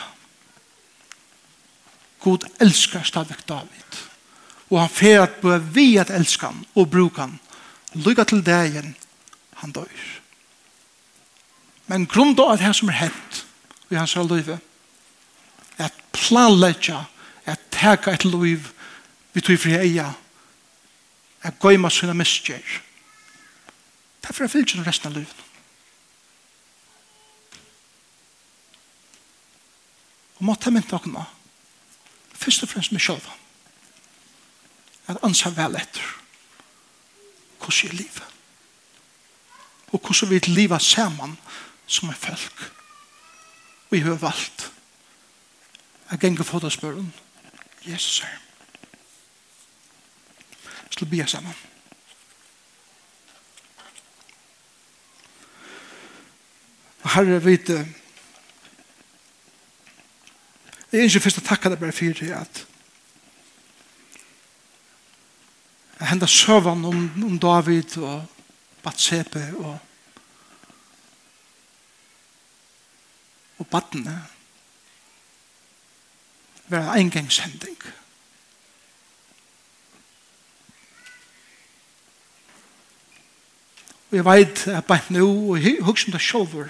God 2.24 2.48
elskar 2.64 3.04
stadvekk 3.08 3.44
David 3.48 4.00
og 4.70 4.80
han 4.84 4.94
fer 4.94 5.24
at 5.24 5.40
bør 5.42 5.62
vi 5.74 5.98
at 5.98 6.14
elska 6.14 6.52
han 6.52 6.66
og 6.78 6.90
bruka 6.94 7.26
han 7.26 7.40
lykka 7.98 8.28
til 8.30 8.44
dagen 8.46 8.96
han 9.60 9.72
dør. 9.74 10.02
Men 11.90 12.06
grunn 12.06 12.36
da 12.38 12.52
at 12.54 12.62
det 12.62 12.76
som 12.78 12.92
er 12.92 13.02
hent 13.02 13.44
i 13.90 13.98
hans 13.98 14.16
løyve 14.16 14.60
at 15.82 15.96
planleggja 16.14 17.02
at 17.50 17.62
teka 17.74 18.14
et 18.14 18.28
løyve 18.30 18.76
vi 19.34 19.42
tog 19.42 19.58
fri 19.62 19.78
eia 19.80 20.12
at 21.50 21.60
gøyma 21.60 21.90
sina 21.90 22.14
miskjer. 22.14 22.62
Det 24.22 24.30
er 24.30 24.36
for 24.36 24.46
jeg 24.46 24.54
fylgjer 24.54 24.86
resten 24.86 25.10
av 25.10 25.18
livet. 25.18 25.46
Og 30.40 30.46
måtte 30.48 30.70
jeg 30.70 30.78
mynda 30.78 30.96
okna, 30.96 31.26
først 32.40 32.64
og 32.64 32.72
fremst 32.72 32.94
med 32.96 33.04
sjølva, 33.04 33.34
at 35.10 35.20
ansa 35.26 35.52
vel 35.56 35.76
etter 35.80 36.16
hvordan 37.60 37.90
er 37.90 37.98
livet. 37.98 38.28
Og 39.92 40.00
hvordan 40.00 40.30
vi 40.30 40.40
livet 40.54 40.82
sammen 40.82 41.38
som 41.88 42.10
er 42.10 42.14
folk. 42.16 42.72
Vi 43.90 44.00
har 44.00 44.22
valgt. 44.22 44.72
Jeg 46.12 46.20
ganger 46.20 46.44
for 46.44 46.60
det 46.60 46.72
spørren. 46.72 47.14
Jesus 47.86 48.22
er 48.22 48.49
til 51.00 51.08
å 51.08 51.12
be 51.12 51.26
sammen. 51.28 51.56
Herre, 57.10 57.40
vi 57.40 57.56
vet 57.56 57.72
Jeg 60.90 61.06
ønsker 61.06 61.22
først 61.22 61.40
å 61.40 61.46
takke 61.46 61.70
deg 61.70 61.82
bare 61.82 61.94
for 61.94 62.18
det 62.18 62.32
at 62.34 62.66
jeg 66.00 66.08
hendet 66.08 66.32
søvann 66.32 66.86
om, 66.88 67.00
om 67.28 67.36
David 67.40 67.98
og 68.00 68.24
Batsepe 68.82 69.44
og 69.60 69.78
og 73.60 73.68
badene 73.68 74.14
var 76.68 76.94
en 76.94 77.00
engangshending. 77.00 77.78
Og 77.84 78.09
Og 84.10 84.16
jeg 84.18 84.26
vet 84.26 84.68
at 84.68 84.86
bare 84.86 85.14
nå, 85.14 85.26
og 85.50 85.64
jeg 85.64 85.84
husker 85.86 86.10
om 86.10 86.12
det 86.12 86.22
selv, 86.22 86.70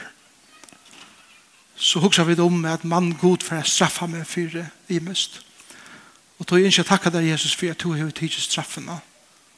så 1.75 1.99
husker 1.99 2.23
vi 2.23 2.39
om 2.39 2.65
at 2.65 2.83
mann 2.83 3.13
god 3.15 3.45
for 3.47 3.55
å 3.55 3.63
straffa 3.63 4.07
meg 4.11 4.27
for 4.27 4.51
det 4.51 4.65
i 4.91 4.99
mest. 4.99 5.39
Og 6.39 6.47
tog 6.47 6.59
jeg 6.59 6.73
ikke 6.73 6.83
takka 6.83 7.11
deg, 7.13 7.29
Jesus, 7.31 7.55
for 7.55 7.71
at 7.71 7.79
du 7.79 7.93
har 7.95 8.11
tidlig 8.11 8.43
straffene 8.43 8.99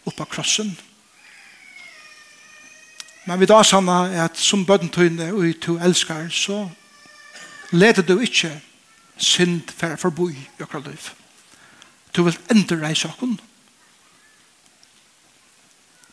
opp 0.05 0.21
av 0.21 0.29
krossen. 0.29 0.75
Men 3.25 3.39
vi 3.39 3.49
da 3.49 3.63
sanna 3.63 4.03
at 4.25 4.37
som 4.37 4.65
bøttentøyne 4.65 5.31
og 5.33 5.49
du 5.65 5.77
elskar, 5.77 6.29
så 6.29 6.67
leder 7.71 8.05
du 8.05 8.19
ikke 8.19 8.53
synd 9.17 9.69
for 9.77 9.93
å 9.93 10.01
forbo 10.01 10.29
i 10.29 10.47
akkurat 10.59 10.89
liv. 10.89 11.11
Du 12.13 12.23
vil 12.25 12.37
endre 12.49 12.81
deg 12.81 12.97
saken. 12.97 13.37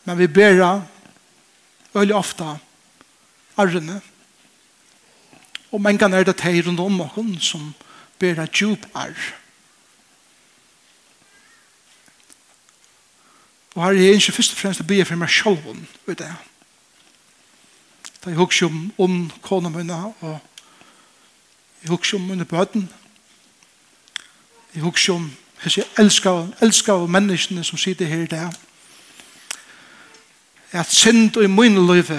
Men 0.05 0.17
vi 0.17 0.29
ber 0.31 0.57
veldig 1.93 2.15
ofte 2.15 2.45
arrene. 3.57 4.01
Og 5.71 5.81
mange 5.81 5.99
ganger 5.99 6.19
er 6.19 6.23
det 6.29 6.37
teg 6.41 6.63
rundt 6.65 6.81
om 6.81 6.97
noen 6.97 7.35
som 7.41 7.73
ber 8.19 8.41
et 8.41 8.55
djup 8.55 8.87
arr. 8.97 9.17
Og 13.75 13.83
her 13.83 13.91
er 13.91 14.01
jeg 14.01 14.13
ikke 14.19 14.31
først 14.31 14.55
og 14.55 14.57
fremst 14.57 14.81
å 14.81 14.87
be 14.87 15.03
for 15.05 15.15
meg 15.19 15.29
selv 15.31 15.67
om 15.69 15.83
det. 16.07 16.31
Da 18.19 18.31
jeg 18.31 18.39
husker 18.39 18.67
om, 18.67 18.79
om 18.97 19.19
kona 19.41 19.69
mine, 19.71 19.99
og 20.19 20.39
jeg 21.83 21.91
husker 21.93 22.17
om 22.17 22.25
mine 22.27 22.45
bøten. 22.45 22.89
Jeg 24.75 24.83
husker 24.83 25.13
om 25.13 25.29
jeg 25.63 25.85
elsker, 25.99 26.47
elsker 26.61 27.05
menneskene 27.07 27.63
som 27.63 27.77
sitter 27.77 28.05
her 28.05 28.23
i 28.23 28.31
dag 28.31 28.53
at 30.71 30.91
synd 30.91 31.37
i 31.37 31.47
min 31.47 31.87
liv 31.87 32.11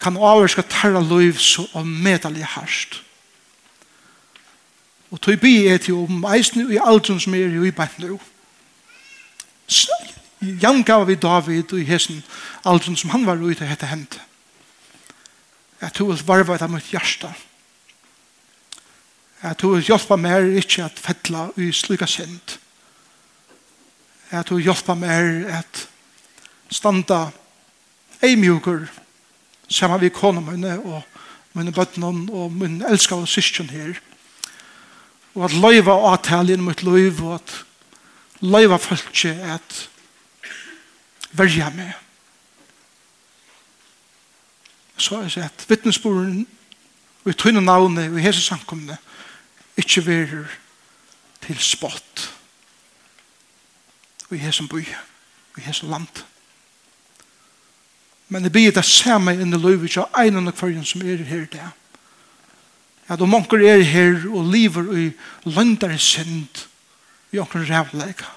kan 0.00 0.16
avvarska 0.16 0.62
tarra 0.62 1.00
liv 1.00 1.38
så 1.38 1.66
og 1.72 1.86
medelig 1.86 2.44
harst. 2.44 3.02
Og 5.10 5.20
tog 5.20 5.40
bi 5.40 5.66
er 5.66 5.78
til 5.78 5.94
om 5.94 6.24
eisen 6.34 6.72
i 6.72 6.78
aldrun 6.82 7.20
som 7.20 7.34
er 7.34 7.46
i 7.64 7.70
bein 7.70 7.98
nu. 7.98 8.18
Jan 10.42 10.82
gav 10.82 11.06
vi 11.06 11.14
David 11.14 11.72
i 11.72 11.84
hesen 11.84 12.24
aldrun 12.64 12.96
som 12.96 13.10
han 13.10 13.26
var 13.26 13.40
ute 13.40 13.66
hette 13.66 13.86
hent. 13.86 14.20
Jeg 15.80 15.92
tog 15.92 16.08
vil 16.08 16.26
varva 16.26 16.54
etter 16.54 16.68
mitt 16.68 16.90
hjärsta. 16.92 17.32
Jeg 19.42 19.56
tog 19.60 19.76
vil 19.76 19.86
hjelpa 19.88 20.16
mer 20.16 20.50
ikke 20.60 20.84
at 20.84 21.00
fettla 21.00 21.48
i 21.56 21.72
slika 21.72 22.06
synd 22.06 22.58
at 24.34 24.50
du 24.50 24.58
hjelper 24.58 24.98
meg 24.98 25.46
at 25.52 25.86
standa 26.72 27.28
ei 28.24 28.36
mjukur 28.36 28.86
saman 29.68 30.00
vi 30.00 30.10
kona 30.14 30.40
mine 30.40 30.78
og 30.80 31.02
mine 31.54 31.72
bøtnen 31.72 32.28
og 32.32 32.52
min 32.52 32.82
og 32.82 33.28
syskjen 33.28 33.70
her. 33.70 33.94
Og 35.34 35.44
at 35.44 35.52
løyva 35.52 35.94
avtalen 36.12 36.62
mot 36.62 36.82
løyv 36.82 37.22
og 37.24 37.34
at 37.34 37.64
løyva 38.40 38.76
folk 38.76 39.24
at 39.24 39.88
verja 41.32 41.70
meg. 41.74 41.92
Så 44.96 45.18
er 45.18 45.28
det 45.28 45.42
at 45.42 45.66
vittnesboren 45.68 46.46
og 47.24 47.30
i 47.30 47.34
tøyne 47.34 47.60
navnet 47.60 48.12
og 48.12 48.18
i 48.18 48.22
hese 48.22 48.42
samkomne 48.42 48.98
ikkje 49.76 50.06
verer 50.06 50.46
til 51.42 51.58
spott. 51.58 52.30
og 52.30 52.33
i 54.32 54.40
hesen 54.40 54.68
by, 54.70 54.82
i 55.58 55.64
hesen 55.64 55.90
land. 55.90 56.24
Men 58.28 58.42
det 58.42 58.52
blir 58.52 58.72
det 58.72 58.84
samme 58.88 59.34
inn 59.36 59.52
i 59.52 59.60
løyve 59.60 59.88
ikke 59.88 60.06
av 60.06 60.24
en 60.24 60.48
av 60.48 60.56
kvarjen 60.56 60.86
som 60.88 61.04
er 61.04 61.24
her 61.28 61.44
i 61.44 61.52
det. 61.52 61.70
At 63.12 63.20
om 63.20 63.34
onker 63.36 63.60
er 63.60 63.84
her 63.84 64.24
og 64.30 64.48
lever 64.48 64.88
i 64.96 65.06
løndere 65.44 65.98
synd, 66.00 66.64
i 67.34 67.38
onker 67.42 67.66
rævleika, 67.68 68.30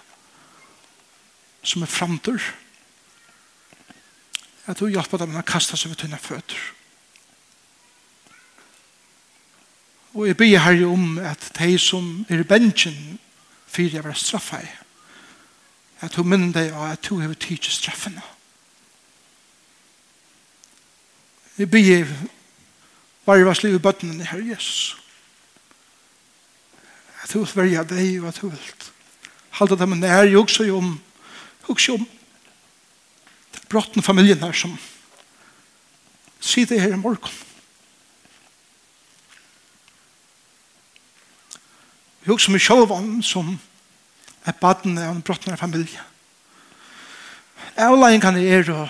som 1.63 1.83
er 1.83 1.91
framtur, 1.91 2.41
Ja, 4.67 4.73
du 4.75 4.89
hjelper 4.91 5.21
dem 5.21 5.37
å 5.39 5.45
kaste 5.47 5.77
seg 5.79 5.93
ved 5.93 6.01
tunne 6.01 6.17
føtter. 6.19 6.59
Og 10.11 10.25
jeg 10.27 10.35
ber 10.39 10.59
herre 10.59 10.89
om 10.91 11.21
at 11.23 11.45
de 11.55 11.77
som 11.79 12.25
er 12.27 12.41
i 12.43 12.47
bensjen, 12.47 13.15
fyrir 13.71 13.99
jeg 13.99 14.03
var 14.03 14.17
straffet, 14.19 14.67
at 16.01 16.13
du 16.15 16.23
minner 16.23 16.53
deg 16.53 16.73
av 16.75 16.91
at 16.91 17.09
du 17.09 17.17
har 17.21 17.33
tidsi 17.33 17.73
straffene. 17.73 18.21
Jeg 21.57 21.71
vars 23.45 23.63
liv 23.63 23.75
i 23.75 23.81
bøttene 23.81 24.27
herre 24.29 24.45
Jesus. 24.45 24.95
At 27.23 27.33
du 27.33 27.41
vil 27.41 27.55
verja 27.63 27.83
deg 27.83 28.21
og 28.21 28.29
at 28.29 28.41
du 28.41 28.49
vil 28.51 28.87
halda 29.57 29.75
dem 29.75 29.97
nær, 29.97 30.23
jo 30.29 30.43
også 30.45 30.69
om 30.77 30.99
også 31.67 31.97
om 31.97 32.05
brotten 33.69 34.03
familien 34.03 34.39
her 34.39 34.55
som 34.55 34.77
sitter 36.39 36.79
her 36.79 36.93
i 36.93 36.99
morgen. 37.01 37.33
Jeg 42.23 42.33
også 42.33 42.51
med 42.51 42.59
sjåvann 42.59 43.23
som 43.23 43.57
er 44.47 44.55
badene 44.61 45.07
av 45.07 45.15
en 45.15 45.53
av 45.53 45.59
familie. 45.59 46.03
Avleien 47.77 48.21
kan 48.21 48.37
det 48.37 48.47
er 48.49 48.71
og 48.73 48.87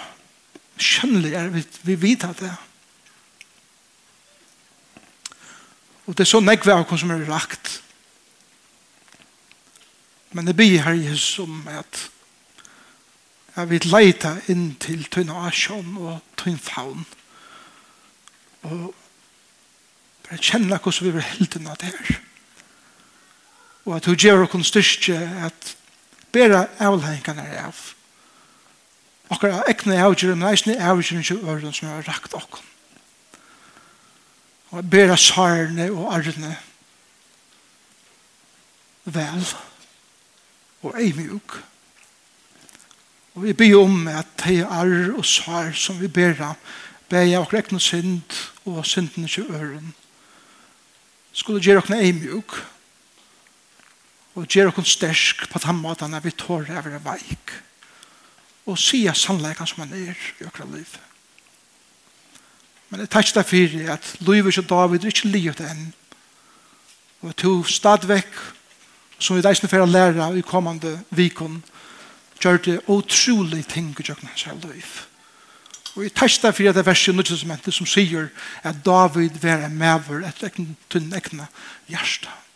skjønnelig 0.78 1.34
er 1.34 1.50
vi, 1.52 1.64
vi 1.84 1.96
vet 2.00 2.24
at 2.28 2.40
det 2.40 2.54
Og 6.08 6.16
det 6.16 6.24
er 6.24 6.30
så 6.30 6.40
nekve 6.40 6.72
av 6.72 6.86
hva 6.88 6.96
som 6.96 7.10
er 7.12 7.26
lagt. 7.28 7.82
Men 10.32 10.48
det 10.48 10.56
blir 10.56 10.86
her 10.86 10.96
Jesus 10.96 11.40
om 11.44 11.66
at 11.68 12.06
jeg 13.58 13.70
vil 13.74 13.90
leite 13.92 14.32
inn 14.54 14.70
til 14.80 15.04
tøyne 15.12 15.36
asjon 15.50 15.98
og 15.98 16.22
tøyne 16.40 16.62
faun. 16.64 17.04
Og 18.70 18.94
bare 20.30 20.40
kjenne 20.40 20.80
hvordan 20.80 21.08
vi 21.10 21.14
vil 21.18 21.28
heltene 21.34 21.74
av 21.74 21.82
det 21.82 21.92
her 21.92 22.22
og 23.88 23.96
at 23.96 24.06
hun 24.06 24.20
gjør 24.20 24.44
oss 24.44 24.68
styrke 24.68 25.16
at 25.48 25.76
bedre 26.36 26.66
avlengene 26.84 27.46
er 27.48 27.70
av. 27.70 27.78
Og 29.32 29.44
at 29.48 29.70
ekne 29.72 29.96
avgjør, 30.04 30.36
men 30.36 30.50
eisne 30.50 30.76
avgjør 30.76 31.24
ikke 31.24 31.40
øren 31.48 31.74
som 31.74 31.88
har 31.88 32.04
rakt 32.08 32.36
oss. 32.36 32.60
Og 34.70 34.80
at 34.80 34.90
bare 34.92 35.16
og 35.92 36.14
arne 36.14 36.58
vel 39.08 39.48
og 40.84 41.00
ei 41.00 41.14
mjuk. 41.16 41.64
Og 43.36 43.44
vi 43.44 43.54
byr 43.54 43.78
om 43.80 44.08
at 44.12 44.28
de 44.44 44.66
arr 44.66 45.14
og 45.16 45.26
sær 45.26 45.72
som 45.72 46.02
vi 46.02 46.12
ber 46.12 46.36
av, 46.44 46.60
ber 47.10 47.24
av 47.40 47.54
ekne 47.56 47.80
synd 47.80 48.36
og 48.66 48.84
synden 48.86 49.24
ikke 49.24 49.48
øren, 49.48 49.94
skulle 51.32 51.64
gjøre 51.64 51.86
oss 51.86 52.02
ei 52.04 52.12
mjuk. 52.12 52.52
Og 52.52 52.77
og 54.38 54.46
gjør 54.46 54.70
oss 54.78 54.94
sterk 54.94 55.48
på 55.50 55.62
den 55.64 55.80
måten 55.82 56.14
at 56.14 56.26
vi 56.26 56.36
tårer 56.38 56.78
over 56.78 56.92
være 56.92 57.06
veik 57.06 57.56
og 58.68 58.78
sier 58.78 59.16
sannleggen 59.16 59.70
som 59.70 59.86
han 59.86 59.96
er 59.96 60.18
i 60.42 60.46
okra 60.46 60.68
liv. 60.70 60.98
Men 62.90 63.02
jeg 63.02 63.10
tar 63.10 63.26
ikke 63.26 63.40
det 63.40 63.48
for 63.50 63.94
at 63.96 64.12
livet 64.28 64.60
og 64.62 64.70
David 64.70 65.04
er 65.06 65.16
ikke 65.16 65.32
livet 65.32 65.64
enn 65.64 65.90
og 67.26 67.34
to 67.40 67.54
stadvekk 67.66 68.36
som 69.18 69.36
vi 69.36 69.42
deisne 69.42 69.70
for 69.72 69.82
å 69.82 69.90
lære 69.90 70.30
i 70.38 70.46
kommande 70.46 71.00
vikon 71.10 71.64
gjør 72.38 72.60
det 72.68 72.80
utrolig 72.86 73.64
ting 73.66 73.90
i 73.98 74.06
jøkken 74.06 74.30
hans 74.30 74.46
liv. 74.68 74.90
Og 75.96 76.04
jeg 76.06 76.14
tar 76.14 76.30
ikke 76.30 76.44
det 76.44 76.54
for 76.54 76.70
at 76.70 76.76
det 76.78 76.84
er 76.84 76.92
verset 76.92 77.10
i 77.10 77.18
Nødvendighetsmentet 77.18 77.74
som 77.74 77.90
sier 77.90 78.28
at 78.62 78.84
David 78.86 79.40
var 79.42 79.66
en 79.66 79.80
maver 79.80 80.28
etter 80.28 80.52
ekne, 80.52 80.76
tunn 80.94 81.10
ekne 81.18 81.50
hjertet 81.90 82.47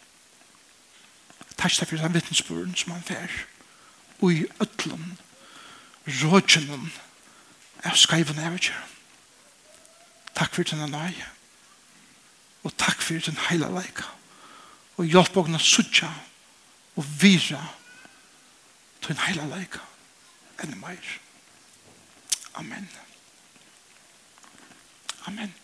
Takk 1.61 1.85
fyrir 1.85 2.01
den 2.01 2.13
vittnesbøren 2.17 2.75
som 2.75 2.95
han 2.95 3.03
fer. 3.05 3.33
Og 4.21 4.33
i 4.33 4.45
øtlom, 4.61 5.17
rådgjønnen, 6.07 6.91
av 7.85 7.97
skreiven 7.97 8.39
av 8.41 8.57
kjøren. 8.57 8.89
Takk 10.37 10.55
for 10.55 10.65
denne 10.65 10.87
nøy 10.89 11.21
Og 12.63 12.73
takk 12.77 13.01
for 13.01 13.17
den 13.25 13.37
heila 13.49 13.69
leika. 13.73 14.05
Og 14.97 15.05
hjelp 15.05 15.37
åkne 15.37 15.59
suttja 15.59 16.09
og 16.95 17.05
vira 17.21 17.61
til 19.01 19.15
den 19.15 19.23
heila 19.25 19.47
leika. 19.55 19.81
Enn 20.61 20.77
meir. 20.77 21.15
Amen. 22.53 22.89
Amen. 25.25 25.60